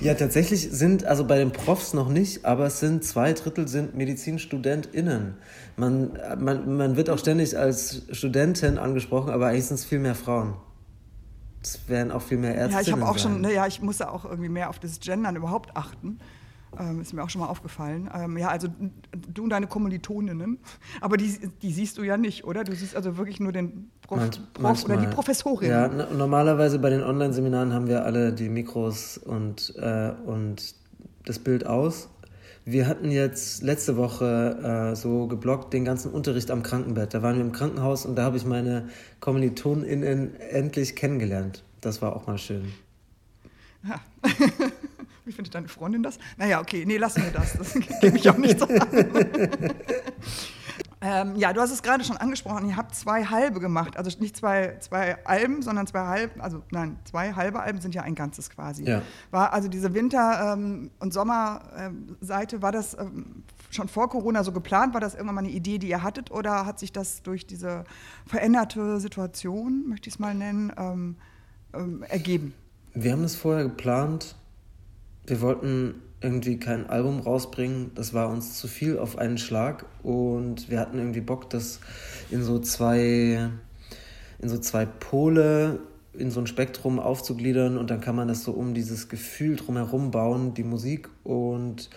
[0.00, 3.94] ja, tatsächlich sind, also bei den Profs noch nicht, aber es sind zwei Drittel sind
[3.94, 5.34] MedizinstudentInnen.
[5.76, 10.14] Man, man, man wird auch ständig als Studentin angesprochen, aber eigentlich sind es viel mehr
[10.14, 10.54] Frauen.
[11.62, 12.74] Es werden auch viel mehr Ärzte.
[12.74, 13.32] Ja, ich habe auch sein.
[13.32, 16.18] schon, ne, ja, ich muss auch irgendwie mehr auf das Gendern überhaupt achten.
[16.78, 18.08] Ähm, ist mir auch schon mal aufgefallen.
[18.14, 18.68] Ähm, ja, also
[19.12, 20.58] du und deine Kommilitoninnen,
[21.02, 22.64] aber die, die siehst du ja nicht, oder?
[22.64, 25.68] Du siehst also wirklich nur den Prof, Prof oder die Professorin.
[25.68, 30.74] Ja, normalerweise bei den Online-Seminaren haben wir alle die Mikros und, äh, und
[31.26, 32.08] das Bild aus.
[32.64, 37.12] Wir hatten jetzt letzte Woche äh, so geblockt den ganzen Unterricht am Krankenbett.
[37.12, 38.88] Da waren wir im Krankenhaus und da habe ich meine
[39.20, 41.64] KommilitonInnen endlich kennengelernt.
[41.80, 42.72] Das war auch mal schön.
[43.82, 44.00] Ja.
[45.24, 46.18] Wie findet deine Freundin das?
[46.36, 47.56] Naja, okay, nee, lassen wir das.
[47.56, 48.78] Das gebe ich auch nicht so an.
[51.04, 53.96] Ähm, ja, du hast es gerade schon angesprochen, ihr habt zwei halbe gemacht.
[53.96, 58.02] Also nicht zwei, zwei Alben, sondern zwei halbe, also nein, zwei halbe Alben sind ja
[58.02, 58.84] ein ganzes quasi.
[58.84, 59.02] Ja.
[59.32, 64.52] War also diese Winter- ähm, und Sommerseite, ähm, war das ähm, schon vor Corona so
[64.52, 64.94] geplant?
[64.94, 66.30] War das irgendwann mal eine Idee, die ihr hattet?
[66.30, 67.82] Oder hat sich das durch diese
[68.24, 71.16] veränderte Situation, möchte ich es mal nennen, ähm,
[71.74, 72.54] ähm, ergeben?
[72.94, 74.36] Wir haben das vorher geplant.
[75.26, 77.90] Wir wollten irgendwie kein Album rausbringen.
[77.94, 79.84] Das war uns zu viel auf einen Schlag.
[80.02, 81.80] Und wir hatten irgendwie Bock, das
[82.30, 83.50] in so zwei,
[84.38, 85.80] in so zwei Pole,
[86.14, 87.76] in so ein Spektrum aufzugliedern.
[87.76, 91.08] Und dann kann man das so um dieses Gefühl drumherum bauen, die Musik.
[91.24, 91.90] Und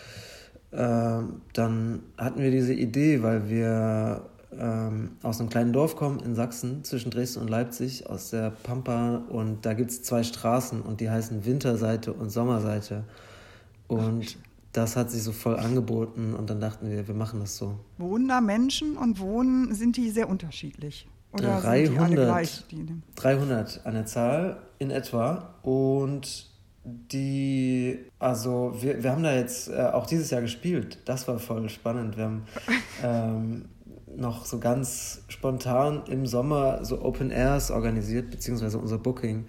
[0.71, 1.19] äh,
[1.53, 4.25] dann hatten wir diese Idee, weil wir
[4.59, 9.21] ähm, aus einem kleinen Dorf kommen in Sachsen zwischen Dresden und Leipzig, aus der Pampa.
[9.29, 13.03] Und da gibt es zwei Straßen und die heißen Winterseite und Sommerseite.
[13.88, 14.38] Und
[14.71, 17.80] das hat sich so voll angeboten und dann dachten wir, wir machen das so.
[17.98, 21.08] Wohnen da Menschen und wohnen, sind die sehr unterschiedlich?
[21.32, 25.56] Oder 300, sind die alle gleich, die 300 an der Zahl in etwa.
[25.62, 26.50] Und
[26.86, 31.00] die, also wir, wir haben da jetzt äh, auch dieses Jahr gespielt.
[31.06, 32.15] Das war voll spannend.
[32.17, 32.43] Wir haben
[33.04, 33.65] ähm,
[34.17, 39.45] noch so ganz spontan im Sommer so Open Airs organisiert, beziehungsweise unser Booking.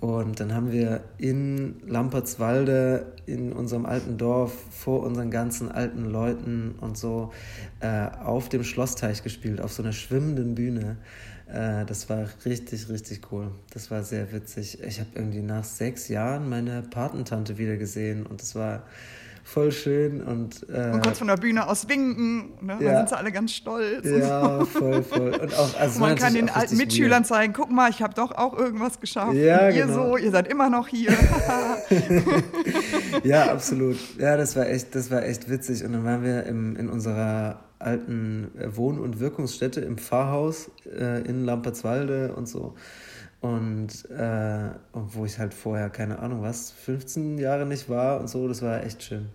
[0.00, 6.76] Und dann haben wir in Lampertswalde, in unserem alten Dorf, vor unseren ganzen alten Leuten
[6.80, 7.32] und so
[7.80, 10.98] äh, auf dem Schlossteich gespielt, auf so einer schwimmenden Bühne.
[11.48, 13.50] Äh, das war richtig, richtig cool.
[13.70, 14.82] Das war sehr witzig.
[14.82, 18.84] Ich habe irgendwie nach sechs Jahren meine Patentante wieder gesehen und das war
[19.48, 20.22] voll schön.
[20.22, 22.76] Und, äh, und kurz von der Bühne aus winken, ne?
[22.80, 22.92] Ja.
[22.92, 24.06] da sind sie alle ganz stolz.
[24.06, 25.34] Ja, voll, voll.
[25.34, 27.26] Und, auch, also und man kann den alten Mitschülern weird.
[27.26, 29.34] zeigen, guck mal, ich habe doch auch irgendwas geschafft.
[29.34, 30.10] Ja, ihr genau.
[30.10, 31.12] so, ihr seid immer noch hier.
[33.24, 33.96] ja, absolut.
[34.18, 35.82] Ja, das war echt, das war echt witzig.
[35.84, 41.44] Und dann waren wir im, in unserer alten Wohn- und Wirkungsstätte im Pfarrhaus äh, in
[41.44, 42.74] Lampertswalde und so.
[43.40, 48.48] Und äh, wo ich halt vorher, keine Ahnung was, 15 Jahre nicht war und so,
[48.48, 49.28] das war echt schön.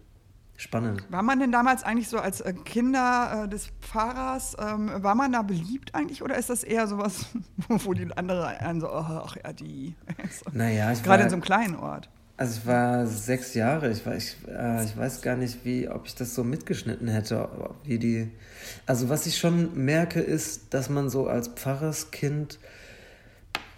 [0.55, 1.03] Spannend.
[1.09, 5.31] War man denn damals eigentlich so als äh, Kinder äh, des Pfarrers, ähm, war man
[5.31, 7.25] da beliebt eigentlich oder ist das eher sowas,
[7.67, 9.95] wo die andere einen so, oh, ach ja, die.
[10.29, 10.51] so.
[10.51, 12.09] Naja, ich Gerade in so einem kleinen Ort.
[12.35, 16.07] Also ich war sechs Jahre, ich, war, ich, äh, ich weiß gar nicht, wie, ob
[16.07, 17.47] ich das so mitgeschnitten hätte,
[17.83, 18.31] wie die.
[18.85, 22.59] Also was ich schon merke, ist, dass man so als Pfarrerskind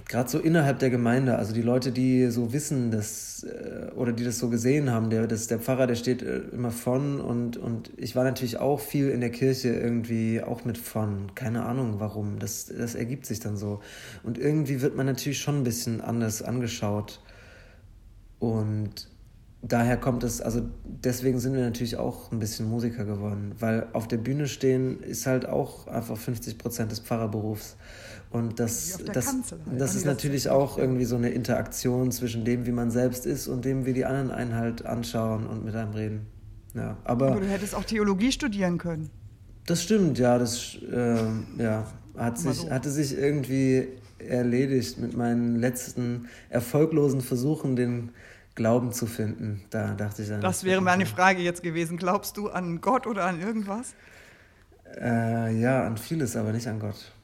[0.07, 4.23] gerade so innerhalb der Gemeinde, also die Leute, die so wissen, dass, äh, oder die
[4.23, 7.91] das so gesehen haben, der, das, der Pfarrer, der steht äh, immer von und, und
[7.97, 11.33] ich war natürlich auch viel in der Kirche irgendwie auch mit von.
[11.33, 13.79] Keine Ahnung warum, das, das ergibt sich dann so.
[14.23, 17.21] Und irgendwie wird man natürlich schon ein bisschen anders angeschaut.
[18.37, 19.09] Und
[19.63, 24.07] daher kommt es, also deswegen sind wir natürlich auch ein bisschen Musiker geworden, weil auf
[24.07, 27.75] der Bühne stehen ist halt auch einfach 50 Prozent des Pfarrerberufs.
[28.35, 29.79] Und das, das, Kanzel, halt.
[29.79, 33.63] das ist natürlich auch irgendwie so eine Interaktion zwischen dem, wie man selbst ist und
[33.63, 36.25] dem, wie die anderen einen halt anschauen und mit einem reden.
[36.73, 39.09] Ja, aber, aber du hättest auch Theologie studieren können.
[39.67, 41.15] Das stimmt, ja, das äh,
[41.57, 42.69] ja, hat sich, so.
[42.69, 43.87] hatte sich irgendwie
[44.19, 48.09] erledigt mit meinen letzten erfolglosen Versuchen, den
[48.55, 49.63] Glauben zu finden.
[49.69, 50.41] Da dachte ich dann.
[50.41, 51.95] Das wäre meine Frage jetzt gewesen.
[51.95, 53.95] Glaubst du an Gott oder an irgendwas?
[54.99, 57.14] Äh, ja, an vieles, aber nicht an Gott.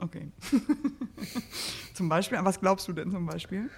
[0.00, 0.32] Okay.
[1.94, 3.68] zum Beispiel, an was glaubst du denn zum Beispiel?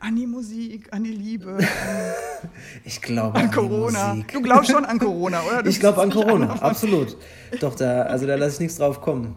[0.00, 1.56] An die Musik, an die Liebe.
[1.56, 1.64] An
[2.84, 4.08] ich glaube an, an Corona.
[4.14, 4.32] Musik.
[4.32, 5.62] Du glaubst schon an Corona, oder?
[5.62, 7.16] Du ich glaube an Corona, absolut.
[7.60, 9.36] Doch, da, also da lasse ich nichts drauf kommen.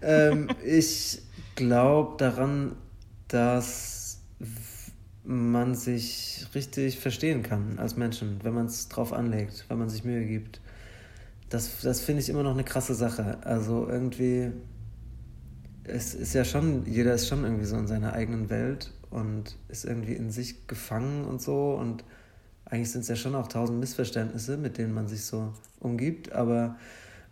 [0.00, 1.22] Ähm, ich
[1.56, 2.76] glaube daran,
[3.28, 4.22] dass
[5.24, 10.04] man sich richtig verstehen kann als Menschen, wenn man es drauf anlegt, wenn man sich
[10.04, 10.60] Mühe gibt.
[11.48, 13.38] Das, das finde ich immer noch eine krasse Sache.
[13.42, 14.52] Also irgendwie
[15.88, 19.84] es ist ja schon, jeder ist schon irgendwie so in seiner eigenen Welt und ist
[19.84, 21.74] irgendwie in sich gefangen und so.
[21.74, 22.04] Und
[22.64, 26.32] eigentlich sind es ja schon auch tausend Missverständnisse, mit denen man sich so umgibt.
[26.32, 26.76] Aber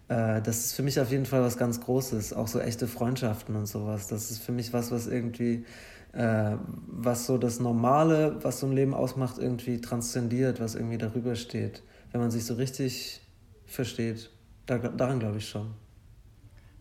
[0.09, 2.33] äh, das ist für mich auf jeden Fall was ganz Großes.
[2.33, 4.07] Auch so echte Freundschaften und sowas.
[4.07, 5.65] Das ist für mich was, was irgendwie,
[6.13, 11.35] äh, was so das Normale, was so ein Leben ausmacht, irgendwie transzendiert, was irgendwie darüber
[11.35, 11.83] steht.
[12.13, 13.21] Wenn man sich so richtig
[13.67, 14.31] versteht.
[14.67, 15.75] Da, daran glaube ich schon.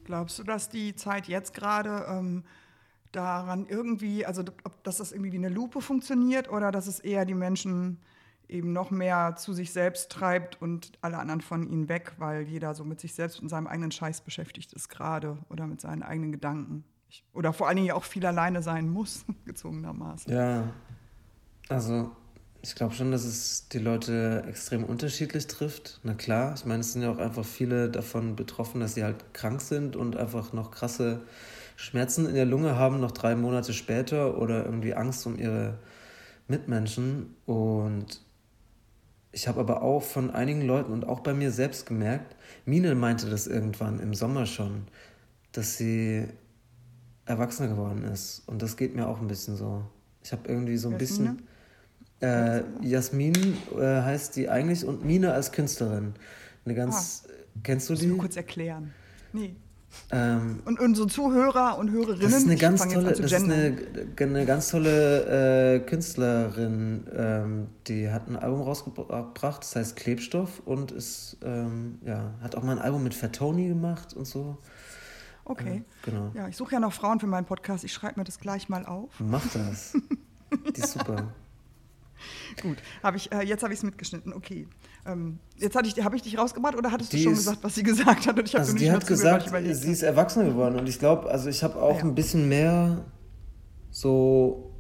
[0.04, 2.44] Glaubst du, dass die Zeit jetzt gerade ähm,
[3.12, 7.26] daran irgendwie, also ob, dass das irgendwie wie eine Lupe funktioniert oder dass es eher
[7.26, 8.00] die Menschen
[8.50, 12.74] eben noch mehr zu sich selbst treibt und alle anderen von ihnen weg, weil jeder
[12.74, 16.32] so mit sich selbst und seinem eigenen Scheiß beschäftigt ist gerade oder mit seinen eigenen
[16.32, 16.84] Gedanken.
[17.10, 20.34] Ich, oder vor allen Dingen auch viel alleine sein muss, gezwungenermaßen.
[20.34, 20.74] Ja,
[21.70, 22.12] also
[22.64, 26.00] ich glaube schon, dass es die Leute extrem unterschiedlich trifft.
[26.04, 29.34] Na klar, ich meine, es sind ja auch einfach viele davon betroffen, dass sie halt
[29.34, 31.24] krank sind und einfach noch krasse
[31.76, 35.78] Schmerzen in der Lunge haben, noch drei Monate später oder irgendwie Angst um ihre
[36.48, 37.36] Mitmenschen.
[37.46, 38.22] Und
[39.34, 42.34] ich habe aber auch von einigen Leuten und auch bei mir selbst gemerkt,
[42.64, 44.88] Mine meinte das irgendwann im Sommer schon,
[45.52, 46.28] dass sie
[47.26, 48.42] erwachsener geworden ist.
[48.48, 49.84] Und das geht mir auch ein bisschen so
[50.24, 51.44] Ich habe irgendwie so ein bisschen.
[52.24, 56.14] Äh, Jasmin äh, heißt die eigentlich und Mine als Künstlerin.
[56.64, 57.24] Eine ganz.
[57.26, 57.30] Ah,
[57.64, 58.08] kennst du die?
[58.08, 58.94] Mal kurz erklären.
[59.34, 59.56] Nee.
[60.10, 62.22] Ähm, und unsere Zuhörer und Hörerinnen.
[62.22, 63.78] Das ist eine ganz tolle, das ist eine,
[64.18, 70.92] eine, ganz tolle äh, Künstlerin, ähm, die hat ein Album rausgebracht, das heißt Klebstoff und
[70.92, 74.58] ist, ähm, ja, hat auch mal ein Album mit Fatoni gemacht und so.
[75.46, 75.78] Okay.
[75.78, 76.32] Äh, genau.
[76.34, 77.84] Ja, ich suche ja noch Frauen für meinen Podcast.
[77.84, 79.12] Ich schreibe mir das gleich mal auf.
[79.20, 79.94] Mach das.
[80.76, 81.34] die ist super.
[82.62, 84.34] Gut, hab ich, äh, jetzt habe ich es mitgeschnitten.
[84.34, 84.68] Okay.
[85.06, 87.76] Ähm, jetzt ich, habe ich dich rausgebracht oder hattest die du schon ist, gesagt, was
[87.76, 88.38] sie gesagt hat?
[88.38, 91.64] Und ich also die hat gesagt, sie ist erwachsen geworden und ich glaube, also ich
[91.64, 92.04] habe auch ja.
[92.04, 93.06] ein bisschen mehr
[93.92, 94.72] so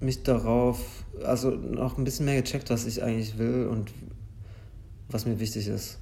[0.00, 0.78] mich darauf,
[1.24, 3.92] also noch ein bisschen mehr gecheckt, was ich eigentlich will und
[5.08, 5.98] was mir wichtig ist.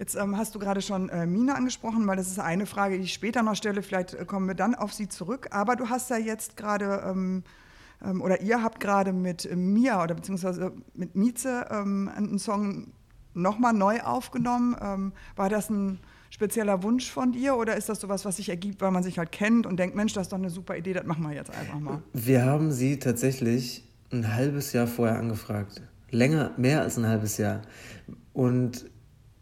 [0.00, 3.04] Jetzt ähm, hast du gerade schon äh, Mina angesprochen, weil das ist eine Frage, die
[3.04, 3.82] ich später noch stelle.
[3.82, 5.48] Vielleicht äh, kommen wir dann auf sie zurück.
[5.50, 7.44] Aber du hast ja jetzt gerade ähm,
[8.04, 12.88] ähm, oder ihr habt gerade mit Mia oder beziehungsweise mit Mieze ähm, einen Song
[13.34, 14.76] nochmal neu aufgenommen.
[14.80, 15.98] Ähm, war das ein
[16.30, 19.32] spezieller Wunsch von dir oder ist das sowas, was sich ergibt, weil man sich halt
[19.32, 21.78] kennt und denkt, Mensch, das ist doch eine super Idee, das machen wir jetzt einfach
[21.78, 22.02] mal?
[22.12, 25.82] Wir haben sie tatsächlich ein halbes Jahr vorher angefragt.
[26.10, 27.62] Länger, mehr als ein halbes Jahr.
[28.32, 28.89] Und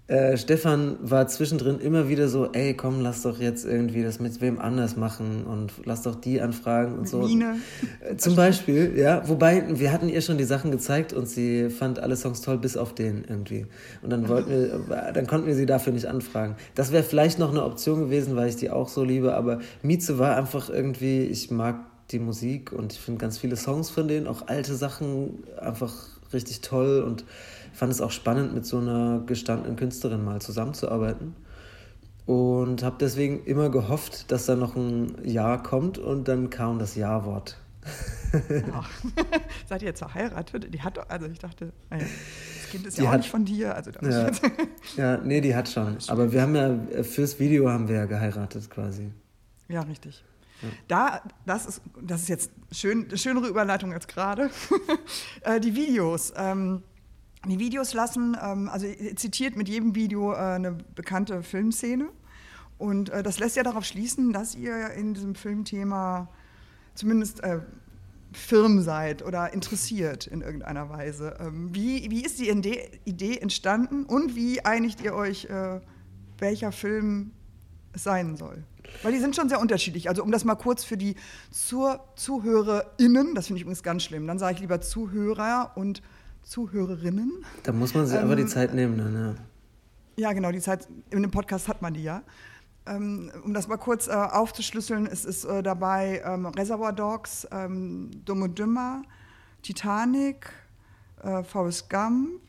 [0.08, 4.40] äh, Stefan war zwischendrin immer wieder so, ey, komm, lass doch jetzt irgendwie das mit
[4.40, 7.18] wem anders machen und lass doch die anfragen und mit so.
[7.18, 7.56] Mine.
[8.00, 9.28] Äh, zum Beispiel, ja.
[9.28, 12.78] Wobei, wir hatten ihr schon die Sachen gezeigt und sie fand alle Songs toll, bis
[12.78, 13.66] auf den irgendwie.
[14.00, 16.56] Und dann wollten wir, dann konnten wir sie dafür nicht anfragen.
[16.74, 20.18] Das wäre vielleicht noch eine Option gewesen, weil ich die auch so liebe, aber Mieze
[20.18, 21.80] war einfach irgendwie, ich mag
[22.10, 25.92] die Musik und ich finde ganz viele Songs von denen, auch alte Sachen, einfach
[26.32, 27.24] richtig toll und
[27.72, 31.34] fand es auch spannend, mit so einer gestandenen Künstlerin mal zusammenzuarbeiten.
[32.26, 36.94] Und habe deswegen immer gehofft, dass da noch ein Ja kommt und dann kam das
[36.94, 37.56] Ja-Wort.
[38.72, 38.90] Ach,
[39.66, 40.72] seid ihr jetzt verheiratet?
[40.72, 43.44] Die hat doch, also ich dachte, das Kind ist die ja auch hat, nicht von
[43.44, 43.74] dir.
[43.74, 44.30] Also ja,
[44.96, 45.96] ja, nee, die hat schon.
[46.08, 49.10] Aber wir haben ja, fürs Video haben wir ja geheiratet quasi.
[49.68, 50.24] Ja, richtig.
[50.62, 50.68] Ja.
[50.88, 54.50] Da, das ist, das ist jetzt schön, eine schönere Überleitung als gerade.
[55.42, 56.32] Äh, die Videos.
[56.36, 56.82] Ähm,
[57.46, 62.08] die Videos lassen, ähm, also zitiert mit jedem Video äh, eine bekannte Filmszene.
[62.78, 66.28] Und äh, das lässt ja darauf schließen, dass ihr in diesem Filmthema
[66.94, 67.60] zumindest äh,
[68.32, 71.36] firm seid oder interessiert in irgendeiner Weise.
[71.40, 72.48] Ähm, wie, wie ist die
[73.04, 75.80] Idee entstanden und wie einigt ihr euch, äh,
[76.38, 77.32] welcher Film
[77.92, 78.64] es sein soll?
[79.02, 80.08] Weil die sind schon sehr unterschiedlich.
[80.08, 81.14] Also um das mal kurz für die
[81.50, 86.02] Zur ZuhörerInnen, das finde ich übrigens ganz schlimm, dann sage ich lieber Zuhörer und
[86.48, 87.44] Zuhörerinnen.
[87.62, 89.34] Da muss man sich ähm, aber die Zeit nehmen, dann, ja.
[90.16, 92.22] Ja, genau, die Zeit, in dem Podcast hat man die ja.
[92.86, 98.10] Ähm, um das mal kurz äh, aufzuschlüsseln, es ist äh, dabei ähm, Reservoir Dogs, ähm,
[98.24, 99.02] Dumm und Dümmer,
[99.62, 100.50] Titanic,
[101.22, 102.40] äh, Forrest Gump,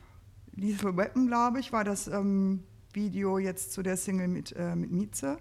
[0.56, 4.90] Lethal Weapon, glaube ich, war das ähm, Video jetzt zu der Single mit, äh, mit
[4.90, 5.36] Mieze.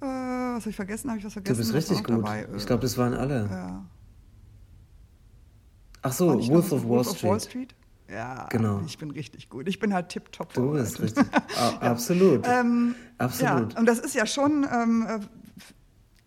[0.00, 1.10] Äh, was habe ich vergessen?
[1.10, 1.56] Habe ich was vergessen?
[1.56, 2.18] Du bist richtig gut.
[2.18, 2.46] Dabei?
[2.56, 3.82] Ich glaube, das waren alle.
[6.00, 7.16] Ach so, Wolf of Wall Street.
[7.16, 7.74] Of Wall Street.
[8.10, 8.80] Ja, genau.
[8.86, 9.68] ich bin richtig gut.
[9.68, 10.54] Ich bin halt tipptopp.
[10.54, 11.26] Du bist richtig.
[11.56, 11.78] ja.
[11.80, 12.46] Absolut.
[12.48, 13.72] Ähm, Absolut.
[13.74, 15.18] Ja, und das ist ja schon ähm, äh,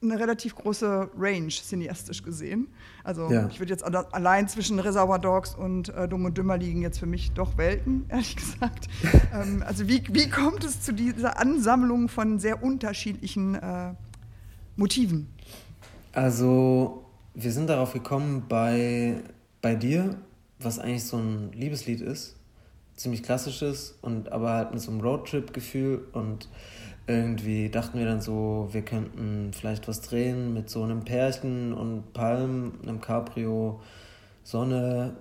[0.04, 2.68] eine relativ große Range, cineastisch gesehen.
[3.04, 3.48] Also ja.
[3.48, 7.06] ich würde jetzt allein zwischen Reservoir Dogs und äh, Dumm und Dümmer liegen jetzt für
[7.06, 8.88] mich doch Welten, ehrlich gesagt.
[9.34, 13.94] ähm, also wie, wie kommt es zu dieser Ansammlung von sehr unterschiedlichen äh,
[14.76, 15.28] Motiven?
[16.14, 19.22] Also wir sind darauf gekommen bei,
[19.62, 20.16] bei dir
[20.64, 22.36] was eigentlich so ein Liebeslied ist.
[22.96, 26.50] Ziemlich klassisches und aber halt mit so einem Roadtrip-Gefühl und
[27.08, 32.14] irgendwie dachten wir dann so, wir könnten vielleicht was drehen mit so einem Pärchen und
[32.14, 33.82] Palmen, einem Cabrio,
[34.44, 35.16] Sonne,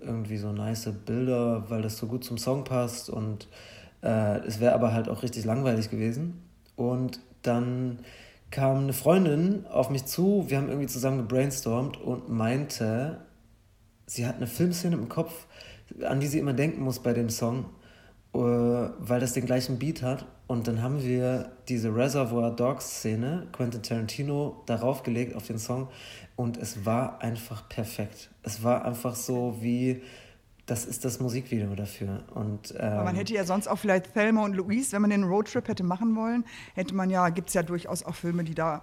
[0.00, 3.48] irgendwie so nice Bilder, weil das so gut zum Song passt und
[4.02, 6.42] äh, es wäre aber halt auch richtig langweilig gewesen.
[6.76, 8.00] Und dann
[8.50, 13.18] kam eine Freundin auf mich zu, wir haben irgendwie zusammen gebrainstormt und meinte,
[14.06, 15.46] sie hat eine Filmszene im Kopf,
[16.02, 17.66] an die sie immer denken muss bei dem Song,
[18.34, 20.26] äh, weil das den gleichen Beat hat.
[20.46, 25.88] Und dann haben wir diese Reservoir Dogs Szene, Quentin Tarantino, darauf gelegt auf den Song.
[26.36, 28.30] Und es war einfach perfekt.
[28.42, 30.02] Es war einfach so wie,
[30.66, 32.24] das ist das Musikvideo dafür.
[32.34, 35.24] Und, ähm, Aber man hätte ja sonst auch vielleicht Thelma und Louise, wenn man den
[35.24, 36.44] Roadtrip hätte machen wollen,
[36.74, 38.82] hätte man ja, gibt es ja durchaus auch Filme, die da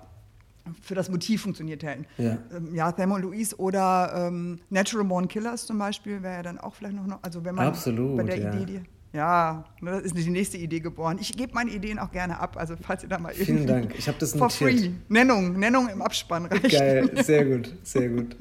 [0.82, 2.05] für das Motiv funktioniert hätten.
[2.17, 6.43] Ja, ähm, ja Thelma und Louise oder ähm, Natural Born Killers zum Beispiel wäre ja
[6.43, 8.53] dann auch vielleicht noch, also wenn man Absolut, bei der ja.
[8.53, 8.82] Idee, die,
[9.17, 11.17] Ja, ne, das ist die nächste Idee geboren.
[11.20, 14.07] Ich gebe meine Ideen auch gerne ab, also falls ihr da mal Vielen Dank, ich
[14.07, 14.80] habe das for notiert.
[14.80, 14.91] free.
[15.07, 16.70] Nennung, Nennung im Abspann reicht.
[16.72, 18.36] Geil, sehr gut, sehr gut.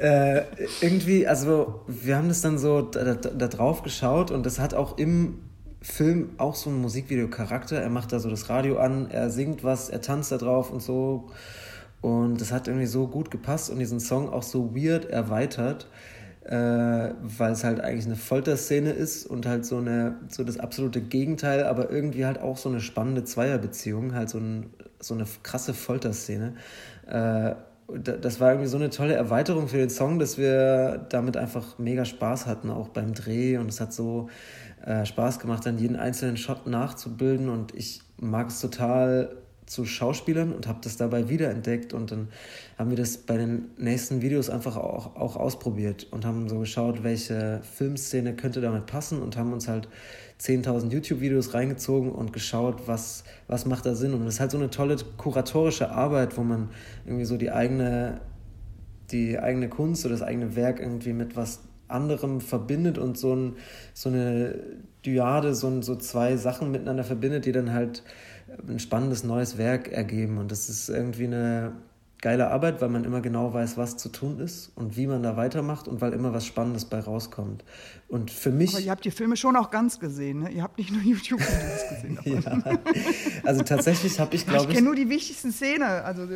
[0.00, 0.42] äh,
[0.80, 4.72] irgendwie, also wir haben das dann so da, da, da drauf geschaut und das hat
[4.74, 5.40] auch im
[5.80, 7.80] Film auch so einen Musikvideo-Charakter.
[7.80, 10.82] Er macht da so das Radio an, er singt was, er tanzt da drauf und
[10.82, 11.30] so.
[12.00, 15.88] Und das hat irgendwie so gut gepasst und diesen Song auch so weird erweitert
[16.48, 21.02] äh, weil es halt eigentlich eine Folterszene ist und halt so eine so das absolute
[21.02, 25.74] Gegenteil, aber irgendwie halt auch so eine spannende Zweierbeziehung, halt so, ein, so eine krasse
[25.74, 26.54] Folterszene.
[27.06, 27.54] Äh,
[27.88, 32.04] das war irgendwie so eine tolle Erweiterung für den Song, dass wir damit einfach mega
[32.04, 33.56] Spaß hatten, auch beim Dreh.
[33.56, 34.28] Und es hat so
[34.84, 37.48] äh, Spaß gemacht, dann jeden einzelnen Shot nachzubilden.
[37.48, 39.36] Und ich mag es total,
[39.68, 42.28] zu Schauspielern und habe das dabei wiederentdeckt und dann
[42.78, 47.04] haben wir das bei den nächsten Videos einfach auch, auch ausprobiert und haben so geschaut,
[47.04, 49.88] welche Filmszene könnte damit passen und haben uns halt
[50.40, 54.14] 10.000 YouTube-Videos reingezogen und geschaut, was, was macht da Sinn.
[54.14, 56.70] Und das ist halt so eine tolle kuratorische Arbeit, wo man
[57.04, 58.20] irgendwie so die eigene,
[59.10, 63.56] die eigene Kunst oder das eigene Werk irgendwie mit was anderem verbindet und so, ein,
[63.94, 64.54] so eine
[65.04, 68.02] Dyade, so, so zwei Sachen miteinander verbindet, die dann halt
[68.68, 70.38] ein spannendes neues Werk ergeben.
[70.38, 71.72] Und das ist irgendwie eine
[72.20, 75.36] geile Arbeit, weil man immer genau weiß, was zu tun ist und wie man da
[75.36, 77.64] weitermacht und weil immer was Spannendes bei rauskommt.
[78.08, 78.74] Und für mich.
[78.74, 80.50] Aber ihr habt die Filme schon auch ganz gesehen, ne?
[80.50, 82.18] Ihr habt nicht nur YouTube-Videos gesehen.
[82.24, 82.78] ja.
[83.44, 84.70] Also tatsächlich habe ich, glaube ich.
[84.70, 85.82] Ich kenne nur die wichtigsten Szenen.
[85.82, 86.26] Also,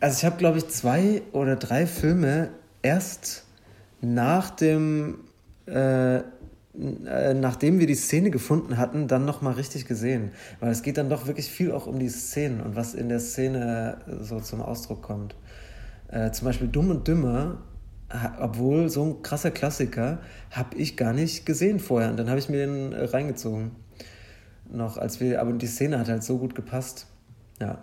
[0.00, 2.50] also ich habe, glaube ich, zwei oder drei Filme
[2.82, 3.44] erst
[4.02, 5.20] nach dem
[5.66, 6.20] äh,
[6.76, 10.32] nachdem wir die Szene gefunden hatten, dann nochmal richtig gesehen.
[10.60, 13.20] Weil es geht dann doch wirklich viel auch um die Szenen und was in der
[13.20, 15.36] Szene so zum Ausdruck kommt.
[16.08, 17.58] Äh, zum Beispiel Dumm und Dümmer,
[18.40, 20.18] obwohl so ein krasser Klassiker,
[20.50, 22.10] habe ich gar nicht gesehen vorher.
[22.10, 23.72] Und dann habe ich mir den äh, reingezogen.
[24.70, 27.06] Noch als wir, aber die Szene hat halt so gut gepasst.
[27.60, 27.82] Ja.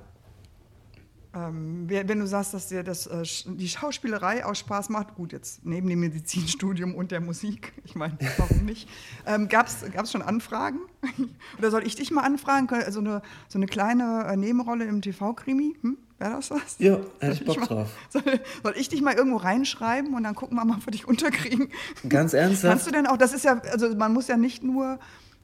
[1.34, 5.66] Ähm, wenn du sagst, dass dir das, äh, die Schauspielerei auch Spaß macht, gut, jetzt
[5.66, 8.90] neben dem Medizinstudium und der Musik, ich meine, warum nicht?
[9.26, 10.80] Ähm, Gab es schon Anfragen?
[11.58, 12.68] Oder soll ich dich mal anfragen?
[12.70, 15.78] Also eine, so eine kleine äh, Nebenrolle im TV-Krimi?
[15.82, 15.98] Hm?
[16.20, 16.76] Wäre das was?
[16.80, 17.98] Ja, hätte ich Bock mal, drauf.
[18.10, 18.24] Soll,
[18.62, 21.70] soll, ich dich mal irgendwo reinschreiben und dann gucken wir mal, ob wir dich unterkriegen?
[22.08, 22.72] Ganz ernsthaft?
[22.72, 25.00] Kannst du denn auch, das ist ja, also man muss ja nicht nur,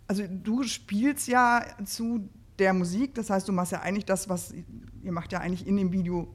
[0.08, 2.30] also du spielst ja zu
[2.60, 3.16] der Musik.
[3.16, 4.54] Das heißt, du machst ja eigentlich das, was
[5.04, 6.28] ihr macht ja eigentlich in dem Video,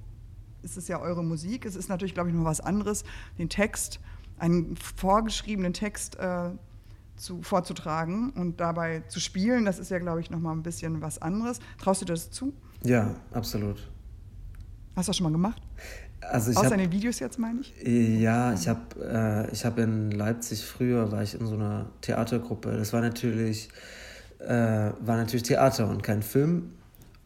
[0.62, 1.66] ist es ja eure Musik.
[1.66, 3.04] Es ist natürlich, glaube ich, noch was anderes,
[3.38, 4.00] den Text,
[4.38, 6.50] einen vorgeschriebenen Text äh,
[7.16, 9.64] zu, vorzutragen und dabei zu spielen.
[9.64, 11.58] Das ist ja, glaube ich, noch mal ein bisschen was anderes.
[11.78, 12.52] Traust du dir das zu?
[12.82, 13.90] Ja, absolut.
[14.96, 15.62] Hast du das schon mal gemacht?
[16.20, 17.74] Also ich Außer hab, den Videos jetzt, meine ich?
[17.84, 22.76] Ja, ich habe äh, hab in Leipzig früher, war ich in so einer Theatergruppe.
[22.76, 23.68] Das war natürlich
[24.48, 26.72] war natürlich Theater und kein Film.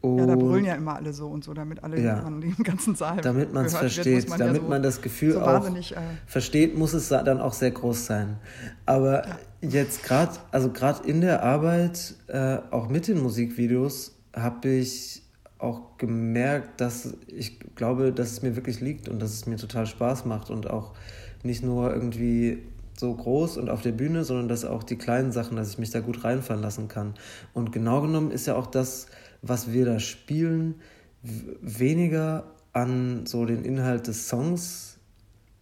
[0.01, 2.55] Und ja, da brüllen ja immer alle so und so, damit alle ja, an dem
[2.63, 5.67] ganzen Saal Damit man es versteht, man damit ja so, man das Gefühl so auch
[5.67, 5.81] äh,
[6.27, 8.37] versteht, muss es dann auch sehr groß sein.
[8.85, 9.37] Aber ja.
[9.61, 15.23] jetzt gerade, also gerade in der Arbeit, äh, auch mit den Musikvideos, habe ich
[15.57, 19.87] auch gemerkt, dass ich glaube, dass es mir wirklich liegt und dass es mir total
[19.87, 20.93] Spaß macht und auch
[21.41, 22.63] nicht nur irgendwie
[22.99, 25.91] so groß und auf der Bühne, sondern dass auch die kleinen Sachen, dass ich mich
[25.91, 27.13] da gut reinfallen lassen kann.
[27.53, 29.07] Und genau genommen ist ja auch das,
[29.41, 30.75] was wir da spielen,
[31.21, 34.99] weniger an so den Inhalt des Songs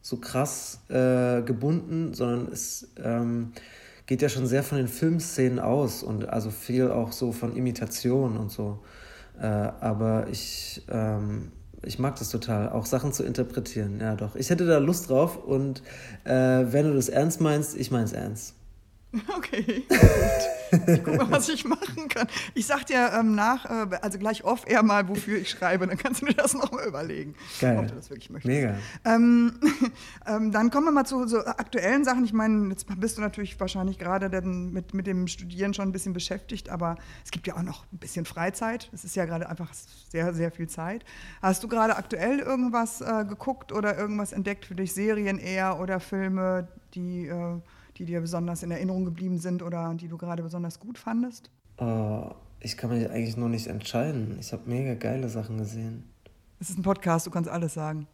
[0.01, 3.53] so krass äh, gebunden, sondern es ähm,
[4.05, 8.37] geht ja schon sehr von den Filmszenen aus und also viel auch so von Imitation
[8.37, 8.79] und so.
[9.39, 11.51] Äh, aber ich ähm,
[11.85, 13.99] ich mag das total, auch Sachen zu interpretieren.
[13.99, 14.35] Ja, doch.
[14.35, 15.81] Ich hätte da Lust drauf und
[16.23, 18.54] äh, wenn du das ernst meinst, ich meine es ernst.
[19.37, 20.87] Okay, gut.
[20.87, 22.27] Ich gucke mal, was ich machen kann.
[22.53, 25.97] Ich sag dir ähm, nach, äh, also gleich off eher mal, wofür ich schreibe, dann
[25.97, 27.77] kannst du dir das nochmal überlegen, Geil.
[27.77, 28.53] ob du das wirklich möchtest.
[28.53, 28.75] Mega.
[29.05, 29.53] Ähm,
[30.27, 32.25] ähm, dann kommen wir mal zu so aktuellen Sachen.
[32.25, 36.13] Ich meine, jetzt bist du natürlich wahrscheinlich gerade mit, mit dem Studieren schon ein bisschen
[36.13, 38.89] beschäftigt, aber es gibt ja auch noch ein bisschen Freizeit.
[38.93, 39.73] Es ist ja gerade einfach
[40.09, 41.05] sehr, sehr viel Zeit.
[41.41, 44.93] Hast du gerade aktuell irgendwas äh, geguckt oder irgendwas entdeckt für dich?
[44.93, 47.27] Serien eher oder Filme, die.
[47.27, 47.59] Äh,
[47.97, 51.49] die dir besonders in Erinnerung geblieben sind oder die du gerade besonders gut fandest?
[51.79, 54.37] Uh, ich kann mich eigentlich nur nicht entscheiden.
[54.39, 56.03] Ich habe mega geile Sachen gesehen.
[56.59, 58.07] Es ist ein Podcast, du kannst alles sagen.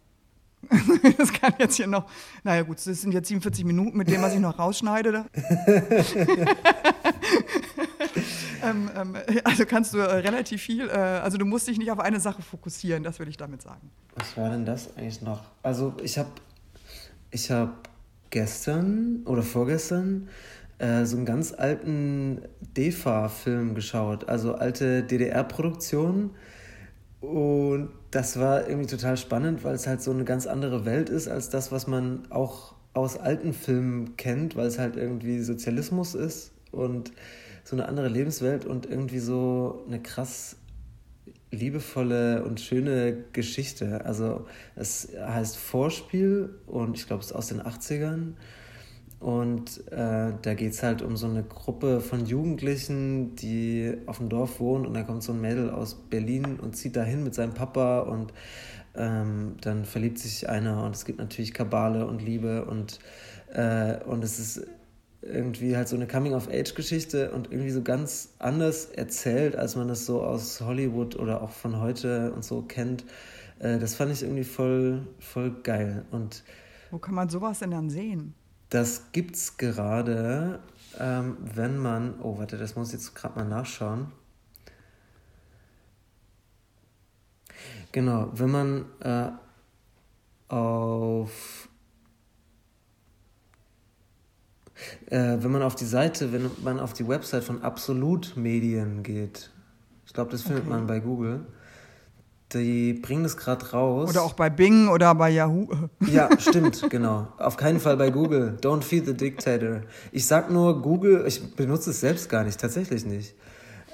[1.18, 2.06] das kann jetzt hier noch.
[2.44, 5.26] Naja, gut, das sind jetzt 47 Minuten mit dem, was ich noch rausschneide.
[8.64, 12.00] ähm, ähm, also kannst du äh, relativ viel, äh, also du musst dich nicht auf
[12.00, 13.90] eine Sache fokussieren, das würde ich damit sagen.
[14.16, 15.42] Was war denn das eigentlich noch?
[15.64, 16.30] Also ich habe
[17.32, 17.90] ich hab
[18.32, 20.28] gestern oder vorgestern
[20.80, 22.42] äh, so einen ganz alten
[22.76, 26.32] DEFA-Film geschaut, also alte DDR-Produktionen.
[27.20, 31.28] Und das war irgendwie total spannend, weil es halt so eine ganz andere Welt ist
[31.28, 36.52] als das, was man auch aus alten Filmen kennt, weil es halt irgendwie Sozialismus ist
[36.72, 37.12] und
[37.64, 40.58] so eine andere Lebenswelt und irgendwie so eine krass
[41.52, 44.06] liebevolle und schöne Geschichte.
[44.06, 44.46] Also
[44.76, 48.34] es heißt Vorspiel und ich glaube es ist aus den 80ern.
[49.20, 54.30] Und äh, da geht es halt um so eine Gruppe von Jugendlichen, die auf dem
[54.30, 57.54] Dorf wohnen und da kommt so ein Mädel aus Berlin und zieht dahin mit seinem
[57.54, 58.34] Papa und
[58.96, 63.00] ähm, dann verliebt sich einer und es gibt natürlich Kabale und Liebe und,
[63.54, 64.66] äh, und es ist
[65.22, 70.24] irgendwie halt so eine Coming-of-Age-Geschichte und irgendwie so ganz anders erzählt, als man das so
[70.24, 73.06] aus Hollywood oder auch von heute und so kennt.
[73.60, 76.06] Äh, das fand ich irgendwie voll, voll geil.
[76.12, 76.44] Und
[76.90, 78.34] Wo kann man sowas denn dann sehen?
[78.70, 80.60] Das gibt's gerade,
[81.00, 82.20] ähm, wenn man.
[82.22, 84.12] Oh, warte, das muss ich jetzt gerade mal nachschauen.
[87.92, 89.32] Genau, wenn man äh,
[90.48, 91.61] auf
[95.08, 99.50] äh, wenn man auf die Seite, wenn man auf die Website von Absolut Medien geht,
[100.06, 100.74] ich glaube, das findet okay.
[100.74, 101.46] man bei Google,
[102.54, 104.10] die bringen das gerade raus.
[104.10, 105.68] Oder auch bei Bing oder bei Yahoo.
[106.12, 107.28] Ja, stimmt, genau.
[107.38, 108.58] Auf keinen Fall bei Google.
[108.62, 109.82] Don't feed the dictator.
[110.12, 113.36] Ich sag nur Google, ich benutze es selbst gar nicht, tatsächlich nicht.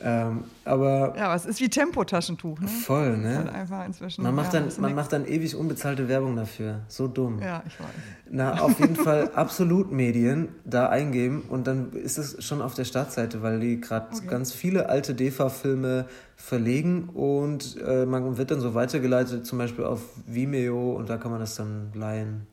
[0.04, 2.60] Ähm, aber ja, aber es ist wie Tempotaschentuch.
[2.60, 2.68] Ne?
[2.68, 3.38] Voll, ne?
[3.38, 6.82] Halt einfach inzwischen, man macht, ja, dann, man macht dann ewig unbezahlte Werbung dafür.
[6.88, 7.42] So dumm.
[7.42, 7.88] Ja, ich weiß.
[8.30, 12.86] Na, auf jeden Fall absolut Medien da eingeben und dann ist es schon auf der
[12.86, 14.28] Startseite, weil die gerade okay.
[14.28, 20.02] ganz viele alte DEFA-Filme verlegen und äh, man wird dann so weitergeleitet, zum Beispiel auf
[20.28, 22.46] Vimeo und da kann man das dann leihen.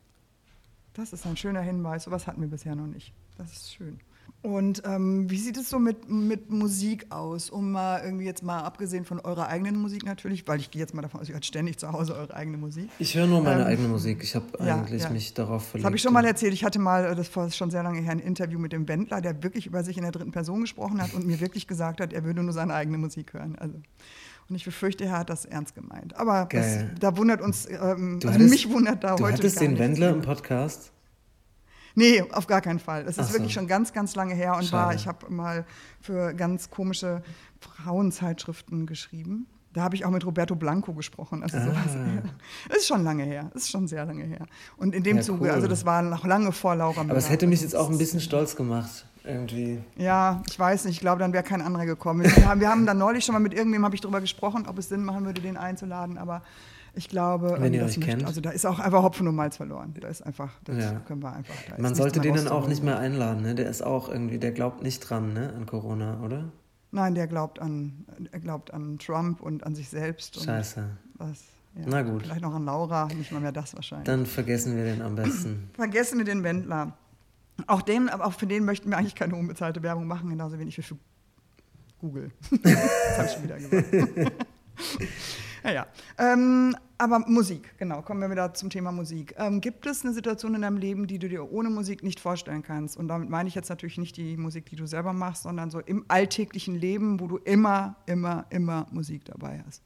[0.94, 2.04] Das ist ein schöner Hinweis.
[2.04, 3.12] Sowas hatten wir bisher noch nicht.
[3.36, 3.98] Das ist schön.
[4.44, 7.48] Und ähm, wie sieht es so mit, mit Musik aus?
[7.48, 10.92] Um mal irgendwie jetzt mal abgesehen von eurer eigenen Musik natürlich, weil ich gehe jetzt
[10.92, 12.90] mal davon aus, ihr hört ständig zu Hause eure eigene Musik.
[12.98, 14.22] Ich höre nur meine ähm, eigene Musik.
[14.22, 15.08] Ich habe eigentlich ja.
[15.08, 15.84] mich darauf verlegt.
[15.84, 16.52] Das habe ich schon mal erzählt.
[16.52, 19.42] Ich hatte mal, das war schon sehr lange her, ein Interview mit dem Wendler, der
[19.42, 22.24] wirklich über sich in der dritten Person gesprochen hat und mir wirklich gesagt hat, er
[22.24, 23.56] würde nur seine eigene Musik hören.
[23.58, 23.80] Also.
[24.50, 26.16] Und ich befürchte, er hat das ernst gemeint.
[26.16, 29.36] Aber das, da wundert uns, ähm, also hattest, mich wundert da du heute.
[29.36, 30.92] Du hattest den Wendler im Podcast?
[31.94, 33.04] Nee, auf gar keinen Fall.
[33.06, 33.34] Es ist so.
[33.34, 34.86] wirklich schon ganz, ganz lange her und Schade.
[34.88, 35.64] war, ich habe mal
[36.00, 37.22] für ganz komische
[37.60, 39.46] Frauenzeitschriften geschrieben.
[39.72, 41.42] Da habe ich auch mit Roberto Blanco gesprochen.
[41.42, 41.64] Also ah.
[41.64, 41.96] sowas.
[42.68, 43.50] Das ist schon lange her.
[43.52, 44.46] Das ist schon sehr lange her.
[44.76, 45.50] Und in dem ja, Zuge, cool.
[45.50, 48.20] also das war noch lange vor Laura Aber es hätte mich jetzt auch ein bisschen
[48.20, 49.06] stolz gemacht.
[49.24, 49.80] Irgendwie.
[49.96, 50.96] Ja, ich weiß nicht.
[50.96, 52.24] Ich glaube, dann wäre kein anderer gekommen.
[52.24, 54.78] Wir haben, wir haben dann neulich schon mal mit irgendjemandem habe ich darüber gesprochen, ob
[54.78, 56.18] es Sinn machen würde, den einzuladen.
[56.18, 56.42] Aber
[56.94, 58.26] ich glaube, Wenn ihr euch möchte, kennt.
[58.26, 59.94] also da ist auch einfach Hopfen und Malz verloren.
[60.00, 61.00] Da ist einfach, das ja.
[61.00, 61.54] können wir einfach.
[61.78, 63.54] Man sollte den dann auch nicht mehr einladen, ne?
[63.54, 66.52] Der ist auch irgendwie, der glaubt nicht dran, ne, an Corona, oder?
[66.92, 70.44] Nein, der glaubt an, er glaubt an Trump und an sich selbst.
[70.44, 70.84] Scheiße.
[71.14, 71.42] Was,
[71.74, 72.22] ja, Na gut.
[72.22, 74.06] Vielleicht noch an Laura, nicht mal mehr das wahrscheinlich.
[74.06, 75.70] Dann vergessen wir den am besten.
[75.74, 76.96] vergessen wir den Wendler.
[77.66, 80.76] Auch, den, aber auch für den möchten wir eigentlich keine unbezahlte Werbung machen, genauso wenig
[80.78, 80.96] wie für
[81.98, 82.30] Google.
[82.62, 84.32] das habe ich schon wieder gesagt.
[85.64, 85.86] Ja, ja.
[86.18, 89.34] Ähm, aber Musik, genau, kommen wir wieder zum Thema Musik.
[89.38, 92.62] Ähm, gibt es eine Situation in deinem Leben, die du dir ohne Musik nicht vorstellen
[92.62, 92.96] kannst?
[92.96, 95.80] Und damit meine ich jetzt natürlich nicht die Musik, die du selber machst, sondern so
[95.80, 99.82] im alltäglichen Leben, wo du immer, immer, immer Musik dabei hast.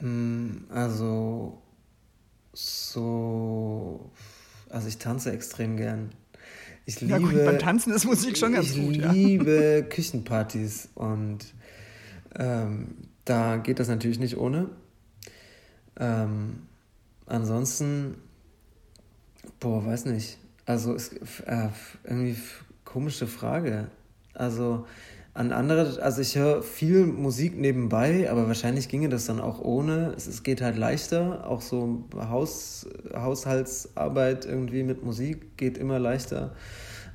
[0.00, 1.62] Mm, also,
[2.52, 4.10] so,
[4.68, 6.10] also ich tanze extrem gern.
[6.84, 8.96] Ich liebe, ja gut, beim Tanzen ist Musik schon ganz ich gut.
[8.96, 9.82] Ich liebe ja.
[9.88, 11.54] Küchenpartys und
[12.36, 14.68] ähm, da geht das natürlich nicht ohne.
[15.98, 16.66] Ähm,
[17.26, 18.16] ansonsten,
[19.60, 20.38] boah, weiß nicht.
[20.66, 21.14] Also ist
[21.46, 21.68] äh,
[22.04, 22.36] irgendwie
[22.84, 23.88] komische Frage.
[24.34, 24.86] Also
[25.34, 30.14] an andere, also ich höre viel Musik nebenbei, aber wahrscheinlich ginge das dann auch ohne.
[30.16, 36.54] Es, es geht halt leichter, auch so Haus, Haushaltsarbeit irgendwie mit Musik geht immer leichter.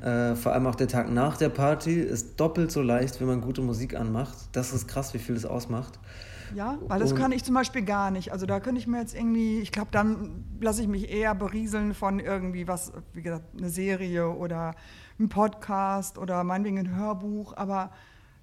[0.02, 3.42] Äh, vor allem auch der Tag nach der Party ist doppelt so leicht, wenn man
[3.42, 4.38] gute Musik anmacht.
[4.54, 6.00] Das ist krass, wie viel das ausmacht.
[6.56, 8.32] Ja, weil das und kann ich zum Beispiel gar nicht.
[8.32, 11.94] Also da könnte ich mir jetzt irgendwie, ich glaube, dann lasse ich mich eher berieseln
[11.94, 14.74] von irgendwie was, wie gesagt, eine Serie oder
[15.20, 17.56] ein Podcast oder meinetwegen ein Hörbuch.
[17.56, 17.92] Aber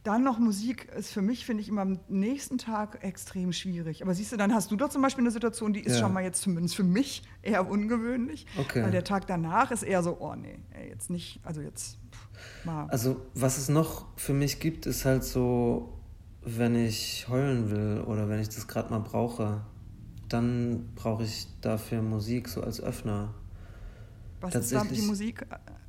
[0.07, 4.02] dann noch Musik ist für mich, finde ich, immer am nächsten Tag extrem schwierig.
[4.02, 6.00] Aber siehst du, dann hast du doch zum Beispiel eine Situation, die ist ja.
[6.02, 8.46] schon mal jetzt zumindest für mich eher ungewöhnlich.
[8.57, 8.82] Okay.
[8.84, 11.98] Weil der Tag danach ist eher so, oh nee, ey, jetzt nicht, also jetzt
[12.64, 12.86] mal.
[12.88, 15.98] Also was es noch für mich gibt, ist halt so,
[16.42, 19.62] wenn ich heulen will oder wenn ich das gerade mal brauche,
[20.28, 23.34] dann brauche ich dafür Musik so als Öffner.
[24.40, 25.44] Was ist da die Musik?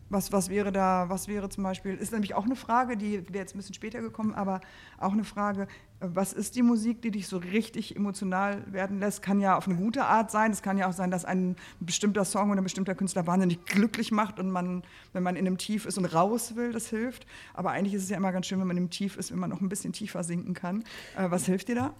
[0.09, 3.39] Was, was wäre da, was wäre zum Beispiel, ist nämlich auch eine Frage, die wäre
[3.39, 4.61] jetzt ein bisschen später gekommen, aber
[4.97, 5.67] auch eine Frage,
[5.99, 9.21] was ist die Musik, die dich so richtig emotional werden lässt?
[9.21, 10.51] Kann ja auf eine gute Art sein.
[10.51, 14.11] Es kann ja auch sein, dass ein bestimmter Song oder ein bestimmter Künstler wahnsinnig glücklich
[14.11, 14.83] macht und man,
[15.13, 17.25] wenn man in einem Tief ist und raus will, das hilft.
[17.53, 19.49] Aber eigentlich ist es ja immer ganz schön, wenn man im Tief ist, wenn man
[19.49, 20.83] noch ein bisschen tiefer sinken kann.
[21.17, 21.93] Äh, was hilft dir da?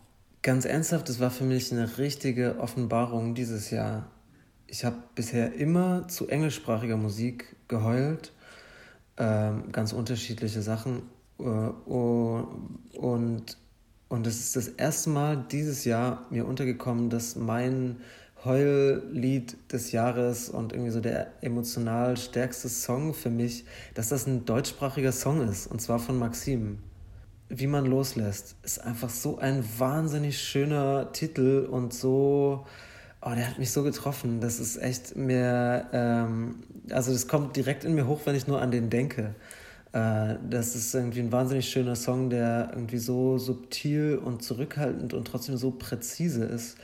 [0.43, 4.05] Ganz ernsthaft, das war für mich eine richtige Offenbarung dieses Jahr.
[4.67, 8.33] Ich habe bisher immer zu englischsprachiger Musik geheult,
[9.17, 11.03] ähm, ganz unterschiedliche Sachen.
[11.39, 13.57] Äh, und
[14.09, 17.97] und es ist das erste Mal dieses Jahr mir untergekommen, dass mein
[18.45, 23.65] Heullied des Jahres und irgendwie so der emotional stärkste Song für mich,
[23.95, 26.79] dass das ein deutschsprachiger Song ist, und zwar von Maxim.
[27.49, 32.65] Wie man loslässt, ist einfach so ein wahnsinnig schöner Titel und so,
[33.27, 34.39] oh, der hat mich so getroffen.
[34.41, 38.61] Das ist echt mir, ähm, also das kommt direkt in mir hoch, wenn ich nur
[38.61, 39.35] an den denke.
[39.91, 45.25] Äh, das ist irgendwie ein wahnsinnig schöner Song, der irgendwie so subtil und zurückhaltend und
[45.25, 46.77] trotzdem so präzise ist,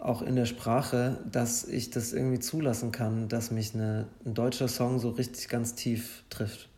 [0.00, 4.68] auch in der Sprache, dass ich das irgendwie zulassen kann, dass mich eine, ein deutscher
[4.68, 6.68] Song so richtig ganz tief trifft.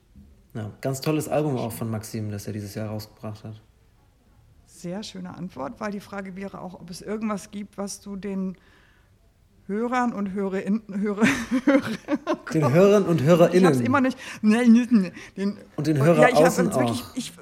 [0.54, 3.61] Ja, ganz tolles Album auch von Maxim, das er dieses Jahr rausgebracht hat.
[4.66, 8.57] Sehr schöne Antwort, weil die Frage wäre auch, ob es irgendwas gibt, was du den
[9.67, 11.27] Hörern und Hörerinnen, Hörer,
[11.64, 11.81] Hörer,
[12.55, 13.59] den Hörern und Hörerinnen.
[13.59, 14.17] Ich habe es immer nicht.
[14.43, 17.17] Den, und den Hörer ja, ich außen wirklich, auch.
[17.17, 17.33] Ich,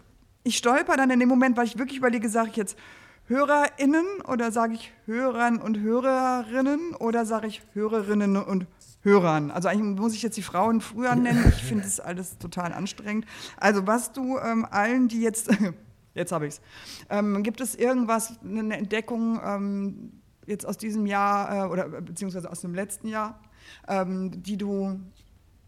[0.43, 2.79] ich stolper dann in dem Moment, weil ich wirklich überlege, sage ich jetzt
[3.27, 8.67] HörerInnen oder sage ich Hörern und Hörerinnen oder sage ich Hörerinnen und
[9.03, 9.51] Hörern.
[9.51, 11.45] Also eigentlich muss ich jetzt die Frauen früher nennen.
[11.49, 13.27] Ich finde das alles total anstrengend.
[13.59, 15.51] Also was du ähm, allen, die jetzt,
[16.15, 16.61] jetzt habe ich es,
[17.11, 20.13] ähm, gibt es irgendwas, eine Entdeckung, ähm,
[20.47, 23.41] jetzt aus diesem Jahr äh, oder beziehungsweise aus dem letzten Jahr,
[23.89, 25.01] ähm, die du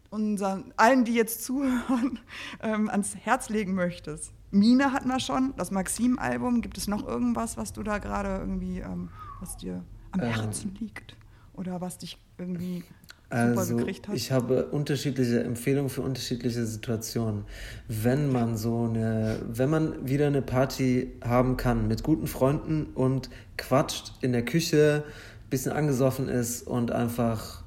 [0.09, 2.19] unseren, allen, die jetzt zuhören,
[2.61, 4.33] ähm, ans Herz legen möchtest?
[4.51, 6.61] Mine hatten wir schon, das Maxim-Album.
[6.61, 9.09] Gibt es noch irgendwas, was du da gerade irgendwie, ähm,
[9.41, 10.27] was dir am ähm.
[10.27, 11.15] Herzen liegt?
[11.53, 12.83] Oder was dich irgendwie
[13.29, 17.43] also, ich habe unterschiedliche Empfehlungen für unterschiedliche Situationen.
[17.87, 23.29] Wenn man so eine, wenn man wieder eine Party haben kann mit guten Freunden und
[23.57, 25.03] quatscht in der Küche,
[25.49, 27.63] bisschen angesoffen ist und einfach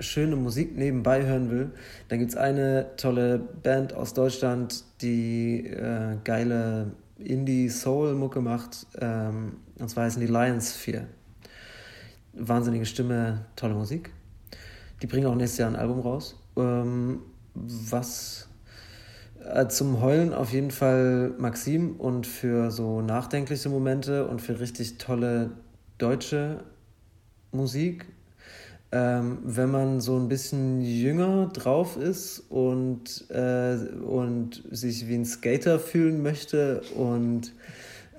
[0.00, 1.70] schöne Musik nebenbei hören will,
[2.08, 8.86] dann gibt es eine tolle Band aus Deutschland, die äh, geile Indie-Soul-Mucke macht.
[9.00, 11.08] Ähm, und zwar heißen die Lions 4.
[12.34, 14.12] Wahnsinnige Stimme, tolle Musik.
[15.02, 16.36] Die bringen auch nächstes Jahr ein Album raus.
[16.56, 17.20] Ähm,
[17.54, 18.48] was
[19.44, 24.98] äh, zum Heulen auf jeden Fall Maxim und für so nachdenkliche Momente und für richtig
[24.98, 25.50] tolle
[25.98, 26.64] deutsche
[27.52, 28.06] Musik.
[28.90, 35.26] Ähm, wenn man so ein bisschen jünger drauf ist und, äh, und sich wie ein
[35.26, 37.52] Skater fühlen möchte und.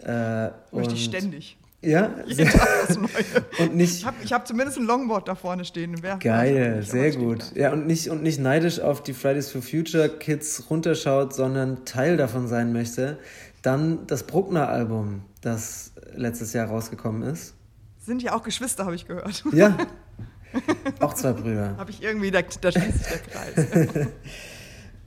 [0.03, 1.59] Äh, möchte ich ständig.
[1.82, 2.51] Ja, sehr,
[3.59, 3.99] und nicht.
[3.99, 5.95] Ich habe hab zumindest ein Longboard da vorne stehen.
[6.19, 7.55] Geil, sehr gut.
[7.55, 12.17] Ja, und nicht, und nicht neidisch auf die Fridays for Future Kids runterschaut, sondern Teil
[12.17, 13.17] davon sein möchte.
[13.61, 17.55] Dann das Bruckner-Album, das letztes Jahr rausgekommen ist.
[17.97, 19.43] Sind ja auch Geschwister, habe ich gehört.
[19.51, 19.77] Ja.
[20.99, 21.77] Auch zwei Brüder.
[21.77, 24.07] habe ich irgendwie, da, da schließt sich der Kreis.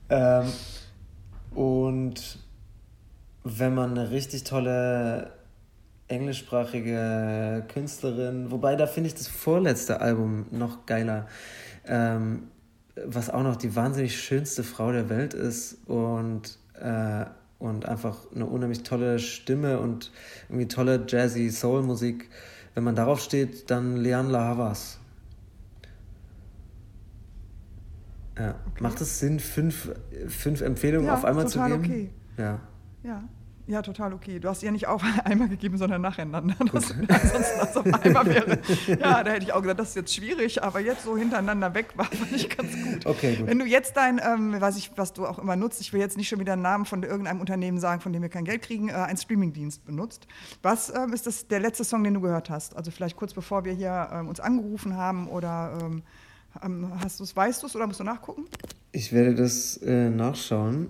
[0.08, 0.52] ähm,
[1.52, 2.38] und
[3.42, 5.32] wenn man eine richtig tolle
[6.12, 11.26] englischsprachige Künstlerin, wobei da finde ich das vorletzte Album noch geiler,
[11.86, 12.44] ähm,
[13.06, 17.24] was auch noch die wahnsinnig schönste Frau der Welt ist und, äh,
[17.58, 20.12] und einfach eine unheimlich tolle Stimme und
[20.48, 22.28] irgendwie tolle Jazzy Soul-Musik.
[22.74, 24.98] Wenn man darauf steht, dann Leanne La Havas.
[28.38, 28.54] Ja.
[28.70, 28.82] Okay.
[28.82, 29.90] Macht es Sinn, fünf,
[30.28, 31.84] fünf Empfehlungen ja, auf einmal zu geben?
[31.84, 32.10] Okay.
[32.38, 32.60] Ja.
[33.02, 33.22] Ja.
[33.66, 34.40] Ja, total okay.
[34.40, 36.54] Du hast ihr nicht auf einmal gegeben, sondern nacheinander.
[36.72, 38.58] Das, ansonsten das auf einmal wäre.
[38.86, 41.88] Ja, da hätte ich auch gesagt, das ist jetzt schwierig, aber jetzt so hintereinander weg
[41.96, 43.06] war, fand ich ganz gut.
[43.06, 43.46] Okay, gut.
[43.46, 46.16] Wenn du jetzt dein, ähm, weiß ich, was du auch immer nutzt, ich will jetzt
[46.16, 48.88] nicht schon wieder einen Namen von irgendeinem Unternehmen sagen, von dem wir kein Geld kriegen,
[48.88, 50.26] äh, einen Streamingdienst benutzt.
[50.62, 52.76] Was ähm, ist das der letzte Song, den du gehört hast?
[52.76, 56.02] Also vielleicht kurz bevor wir hier ähm, uns angerufen haben oder ähm,
[56.62, 58.46] ähm hast du's, weißt du es oder musst du nachgucken?
[58.92, 60.88] Ich werde das äh, nachschauen.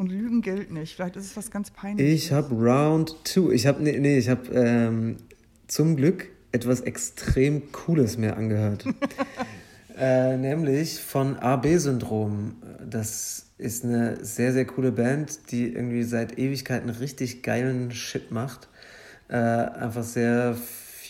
[0.00, 0.94] Und Lügen gilt nicht.
[0.94, 2.24] Vielleicht ist es was ganz Peinliches.
[2.24, 3.52] Ich habe Round 2.
[3.52, 5.18] Ich habe, nee, nee, ich habe ähm,
[5.66, 8.86] zum Glück etwas extrem Cooles mir angehört.
[9.98, 12.54] äh, nämlich von AB-Syndrom.
[12.82, 18.70] Das ist eine sehr, sehr coole Band, die irgendwie seit Ewigkeiten richtig geilen Shit macht.
[19.28, 20.56] Äh, einfach sehr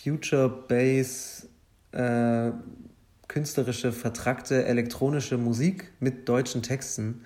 [0.03, 1.47] Future Bass,
[1.93, 2.51] äh,
[3.29, 7.21] künstlerische, vertrackte elektronische Musik mit deutschen Texten.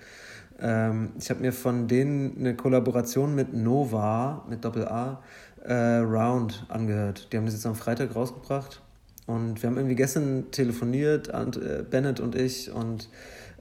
[0.59, 5.21] Ähm, ich habe mir von denen eine Kollaboration mit Nova, mit Doppel-A,
[5.63, 7.31] äh, Round angehört.
[7.31, 8.81] Die haben das jetzt am Freitag rausgebracht.
[9.27, 13.09] Und wir haben irgendwie gestern telefoniert, und, äh, Bennett und ich, und,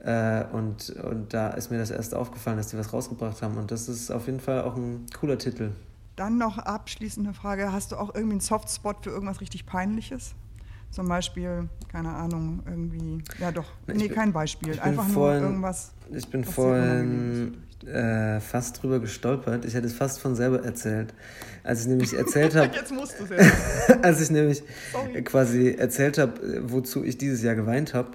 [0.04, 3.56] äh, und, und da ist mir das erst aufgefallen, dass die was rausgebracht haben.
[3.56, 5.70] Und das ist auf jeden Fall auch ein cooler Titel.
[6.16, 10.34] Dann noch abschließende Frage: Hast du auch irgendwie einen Softspot für irgendwas richtig Peinliches?
[10.94, 15.50] Zum Beispiel, keine Ahnung, irgendwie, ja doch, ich nee, bin, kein Beispiel, einfach vorhin, nur
[15.50, 15.92] irgendwas.
[16.12, 19.64] Ich bin vorhin äh, fast drüber gestolpert.
[19.64, 21.12] Ich hätte es fast von selber erzählt.
[21.64, 22.72] Als ich nämlich erzählt habe.
[22.72, 23.52] Jetzt musst du es
[24.02, 25.24] Als ich nämlich Sorry.
[25.24, 28.12] quasi erzählt habe, wozu ich dieses Jahr geweint habe,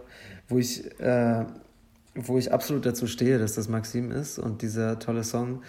[0.47, 0.97] wo ich.
[1.01, 1.45] Äh,
[2.15, 5.61] wo ich absolut dazu stehe, dass das Maxim ist und dieser tolle Song.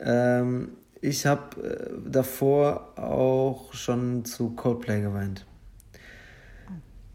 [0.00, 5.44] Ähm, ich habe äh, davor auch schon zu Coldplay geweint.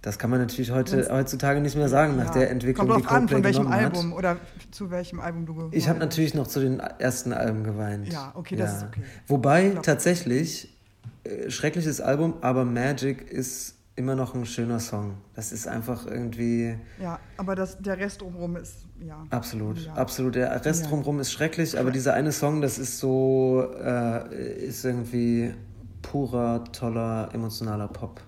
[0.03, 2.41] Das kann man natürlich heute, heutzutage nicht mehr sagen, nach ja.
[2.41, 4.17] der Entwicklung, Kommt die Coldplay an, von welchem Album hat.
[4.17, 4.37] oder
[4.69, 8.11] zu welchem Album du geweint Ich habe natürlich noch zu den ersten Alben geweint.
[8.11, 9.01] Ja, okay, das ist okay.
[9.27, 10.77] Wobei tatsächlich,
[11.23, 15.13] äh, schreckliches Album, aber Magic ist immer noch ein schöner Song.
[15.35, 16.75] Das ist einfach irgendwie...
[17.01, 19.25] Ja, aber das, der Rest drumherum ist, ja.
[19.29, 19.93] Absolut, ja.
[19.93, 20.35] absolut.
[20.35, 25.53] Der Rest drumherum ist schrecklich, aber dieser eine Song, das ist so, äh, ist irgendwie
[26.01, 28.19] purer, toller, emotionaler Pop.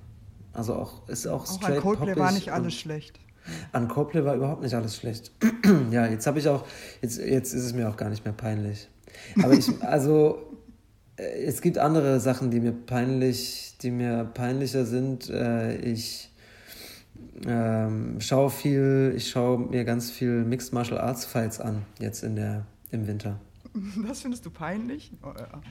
[0.56, 3.20] Also auch ist auch, auch straight an Coldplay war nicht alles schlecht.
[3.72, 5.32] An Coldplay war überhaupt nicht alles schlecht.
[5.92, 6.66] ja, jetzt habe ich auch
[7.02, 8.90] jetzt jetzt ist es mir auch gar nicht mehr peinlich.
[9.44, 10.40] Aber ich also
[11.18, 15.30] äh, es gibt andere Sachen, die mir peinlich, die mir peinlicher sind.
[15.30, 16.32] Äh, ich
[17.46, 22.36] ähm, schaue viel, ich schaue mir ganz viel Mixed Martial Arts Fights an jetzt in
[22.36, 23.40] der im Winter.
[24.08, 25.12] Das findest du peinlich?
[25.22, 25.62] Oh, ja.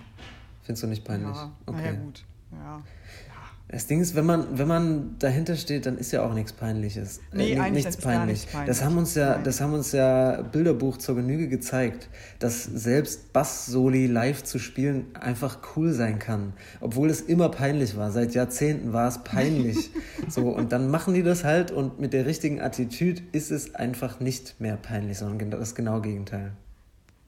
[0.62, 1.34] Findest du nicht peinlich?
[1.34, 1.92] Ja, okay.
[1.96, 2.24] Na gut.
[2.52, 2.82] Ja.
[3.68, 7.18] Das Ding ist, wenn man, wenn man dahinter steht, dann ist ja auch nichts Peinliches.
[7.32, 8.40] Äh, nee, äh, nichts peinlich.
[8.40, 8.68] nichts peinlich.
[8.68, 12.08] Das haben uns ja, das haben uns ja Bilderbuch zur Genüge gezeigt,
[12.38, 16.52] dass selbst Bass-Soli live zu spielen einfach cool sein kann.
[16.80, 18.12] Obwohl es immer peinlich war.
[18.12, 19.90] Seit Jahrzehnten war es peinlich.
[20.28, 24.20] so, und dann machen die das halt und mit der richtigen Attitüde ist es einfach
[24.20, 26.52] nicht mehr peinlich, sondern das genaue Gegenteil.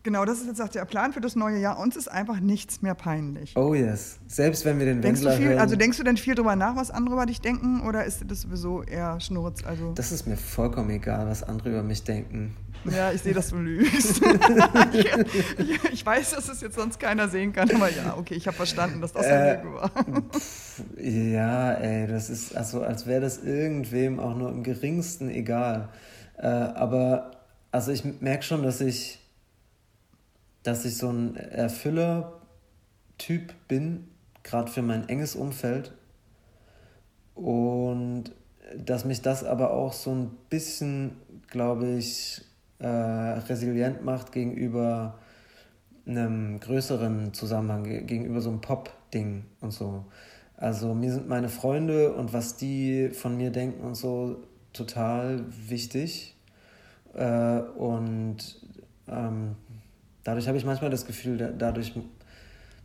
[0.07, 1.81] Genau, das ist jetzt auch der Plan für das neue Jahr.
[1.81, 3.57] Uns ist einfach nichts mehr peinlich.
[3.57, 4.21] Oh yes.
[4.29, 5.59] Selbst wenn wir den denkst Wendler viel, hören.
[5.59, 7.81] Also denkst du denn viel drüber nach, was andere über dich denken?
[7.81, 9.65] Oder ist das sowieso eher Schnurz?
[9.65, 12.57] Also das ist mir vollkommen egal, was andere über mich denken.
[12.85, 14.23] Ja, ich sehe, dass du lügst.
[14.93, 18.57] ich, ich, weiß, dass es jetzt sonst keiner sehen kann, aber ja, okay, ich habe
[18.57, 19.91] verstanden, dass das äh, Lüge war.
[19.91, 25.89] Pff, ja, ey, das ist also, als wäre das irgendwem auch nur im geringsten egal.
[26.39, 27.33] Äh, aber
[27.73, 29.26] also ich merke schon, dass ich
[30.67, 34.09] dass ich so ein Erfüller-Typ bin,
[34.43, 35.93] gerade für mein enges Umfeld.
[37.35, 38.33] Und
[38.77, 41.13] dass mich das aber auch so ein bisschen,
[41.49, 42.43] glaube ich,
[42.79, 45.19] äh, resilient macht gegenüber
[46.05, 50.05] einem größeren Zusammenhang, gegenüber so einem Pop-Ding und so.
[50.57, 54.43] Also mir sind meine Freunde und was die von mir denken und so
[54.73, 56.37] total wichtig.
[57.15, 58.61] Äh, und
[59.09, 59.57] ähm,
[60.27, 61.95] Dadurch habe ich manchmal das Gefühl, dadurch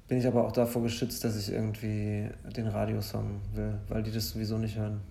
[0.08, 4.30] bin ich aber auch davor geschützt, dass ich irgendwie den Radiosong will, weil die das
[4.30, 5.02] sowieso nicht hören.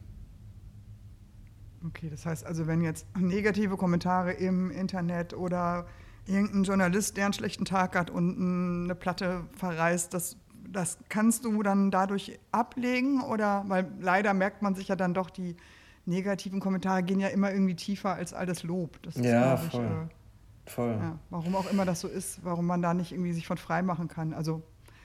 [1.84, 5.88] Okay, das heißt also, wenn jetzt negative Kommentare im Internet oder
[6.24, 10.36] irgendein Journalist, der einen schlechten Tag hat und eine Platte verreist, das,
[10.68, 13.22] das kannst du dann dadurch ablegen?
[13.22, 15.56] Oder weil leider merkt man sich ja dann doch, die
[16.06, 19.02] negativen Kommentare gehen ja immer irgendwie tiefer als all das Lob.
[19.02, 19.80] Das ist, ja, voll.
[19.84, 20.19] Ich, äh,
[20.70, 20.96] Voll.
[21.00, 23.82] Ja, warum auch immer das so ist, warum man da nicht irgendwie sich von frei
[23.82, 24.32] machen kann.
[24.32, 24.62] Also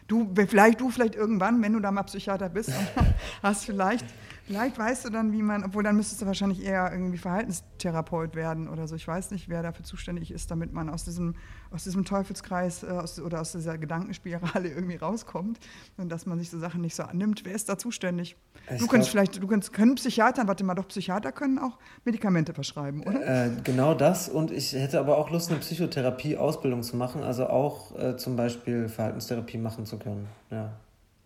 [0.07, 2.88] du, vielleicht du vielleicht irgendwann, wenn du da mal Psychiater bist und
[3.43, 4.05] hast vielleicht
[4.46, 8.68] Vielleicht weißt du dann, wie man, obwohl dann müsstest du wahrscheinlich eher irgendwie Verhaltenstherapeut werden
[8.70, 8.96] oder so.
[8.96, 11.36] Ich weiß nicht, wer dafür zuständig ist, damit man aus diesem,
[11.72, 15.60] aus diesem Teufelskreis äh, aus, oder aus dieser Gedankenspirale irgendwie rauskommt
[15.98, 17.41] und dass man sich so Sachen nicht so annimmt.
[17.43, 18.36] Wer ist da zuständig?
[18.72, 22.54] Ich du könntest vielleicht, du könntest, können Psychiater, warte mal, doch Psychiater können auch Medikamente
[22.54, 23.46] verschreiben, oder?
[23.46, 27.98] Äh, genau das und ich hätte aber auch Lust, eine Psychotherapie-Ausbildung zu machen, also auch
[27.98, 30.28] äh, zum Beispiel Verhaltenstherapie machen zu können.
[30.52, 30.72] Ja.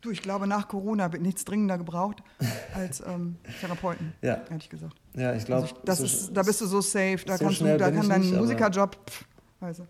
[0.01, 2.23] Du, ich glaube, nach Corona wird nichts dringender gebraucht
[2.73, 4.41] als ähm, Therapeuten, ja.
[4.49, 4.95] ehrlich gesagt.
[5.15, 5.67] Ja, ich glaube.
[5.85, 8.33] Also so, da bist du so safe, da, so kannst du, da kann dein nicht,
[8.33, 9.25] Musikerjob, pff,
[9.61, 9.85] also,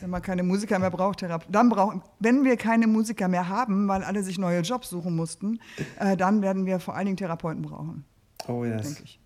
[0.00, 4.04] wenn man keine Musiker mehr braucht, dann brauchen, wenn wir keine Musiker mehr haben, weil
[4.04, 5.58] alle sich neue Jobs suchen mussten,
[5.98, 8.04] äh, dann werden wir vor allen Dingen Therapeuten brauchen.
[8.46, 8.82] Oh yes.
[8.82, 9.19] Denke ich.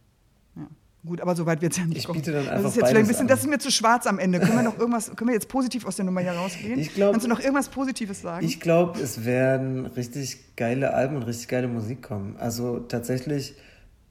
[1.07, 2.21] Gut, aber so weit wird es ja nicht ich kommen.
[2.21, 4.41] Biete dann einfach das ist jetzt ein bisschen, das ist mir zu schwarz am Ende.
[4.41, 6.79] Können wir noch irgendwas, können wir jetzt positiv aus der Nummer hier rausgehen?
[6.79, 8.47] Ich glaub, Kannst du noch irgendwas Positives sagen?
[8.47, 12.37] Ich glaube, es werden richtig geile Alben und richtig geile Musik kommen.
[12.39, 13.55] Also tatsächlich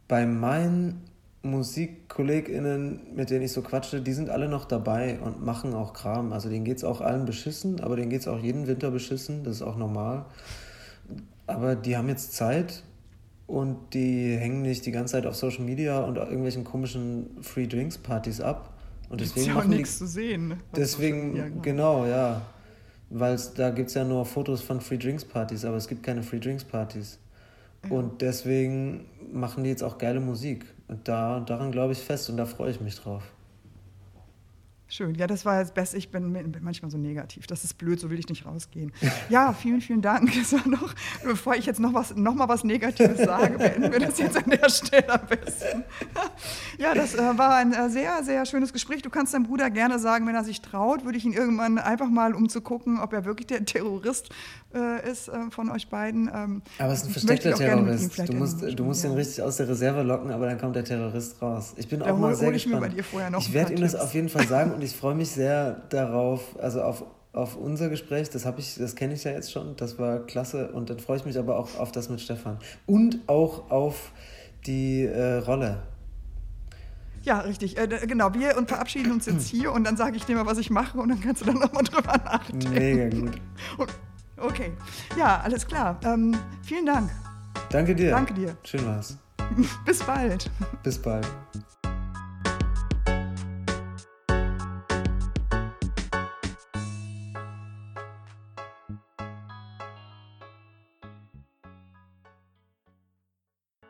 [0.08, 1.02] bei meinen
[1.42, 6.32] MusikkollegInnen, mit denen ich so quatsche, die sind alle noch dabei und machen auch Kram.
[6.32, 9.44] Also denen geht es auch allen beschissen, aber denen geht es auch jeden Winter beschissen,
[9.44, 10.26] das ist auch normal.
[11.48, 12.84] Aber die haben jetzt Zeit
[13.54, 18.00] und die hängen nicht die ganze Zeit auf Social Media und irgendwelchen komischen Free Drinks
[18.00, 18.74] Partys ab.
[19.10, 20.56] Und deswegen ist ja auch nichts zu sehen.
[20.76, 21.62] Deswegen, ja, genau.
[21.62, 22.42] genau, ja.
[23.12, 26.24] Weil da gibt es ja nur Fotos von Free Drinks Partys, aber es gibt keine
[26.24, 27.20] Free Drinks Partys.
[27.84, 27.96] Ja.
[27.96, 30.66] Und deswegen machen die jetzt auch geile Musik.
[30.88, 33.22] Und da, daran glaube ich fest und da freue ich mich drauf.
[34.94, 35.16] Schön.
[35.16, 35.98] Ja, das war das Beste.
[35.98, 37.48] Ich bin, manchmal so negativ.
[37.48, 38.92] Das ist blöd, so will ich nicht rausgehen.
[39.28, 40.30] Ja, vielen, vielen Dank.
[40.68, 44.38] Noch, bevor ich jetzt noch, was, noch mal was Negatives sage, beenden wir das jetzt
[44.38, 45.84] an der Stelle am besten.
[46.78, 49.02] Ja, das äh, war ein äh, sehr, sehr schönes Gespräch.
[49.02, 52.10] Du kannst deinem Bruder gerne sagen, wenn er sich traut, würde ich ihn irgendwann einfach
[52.10, 54.30] mal, um zu gucken, ob er wirklich der Terrorist
[54.76, 56.30] äh, ist äh, von euch beiden.
[56.34, 58.30] Ähm, aber es ist ein versteckter Terrorist.
[58.30, 59.10] Du musst, du musst ja.
[59.10, 61.74] ihn richtig aus der Reserve locken, aber dann kommt der Terrorist raus.
[61.78, 62.94] Ich bin da auch mal sehr gespannt.
[62.96, 63.06] Ich,
[63.40, 66.82] ich werde ihm das auf jeden Fall sagen und ich freue mich sehr darauf, also
[66.82, 68.30] auf, auf unser Gespräch.
[68.30, 69.78] Das habe ich, das kenne ich ja jetzt schon.
[69.78, 70.74] Das war klasse.
[70.74, 72.60] Und dann freue ich mich aber auch auf das mit Stefan.
[72.86, 74.12] Und auch auf
[74.68, 75.84] die äh, Rolle.
[77.22, 77.78] Ja, richtig.
[77.78, 80.58] Äh, genau, wir und verabschieden uns jetzt hier und dann sage ich dir mal, was
[80.58, 82.74] ich mache und dann kannst du dann nochmal drüber nachdenken.
[82.74, 83.40] Mega gut.
[84.36, 84.74] Okay.
[85.18, 85.98] Ja, alles klar.
[86.04, 87.10] Ähm, vielen Dank.
[87.70, 88.12] Danke dir.
[88.12, 88.58] Danke dir.
[88.64, 89.18] Schön war's.
[89.86, 90.52] Bis bald.
[90.84, 91.26] Bis bald.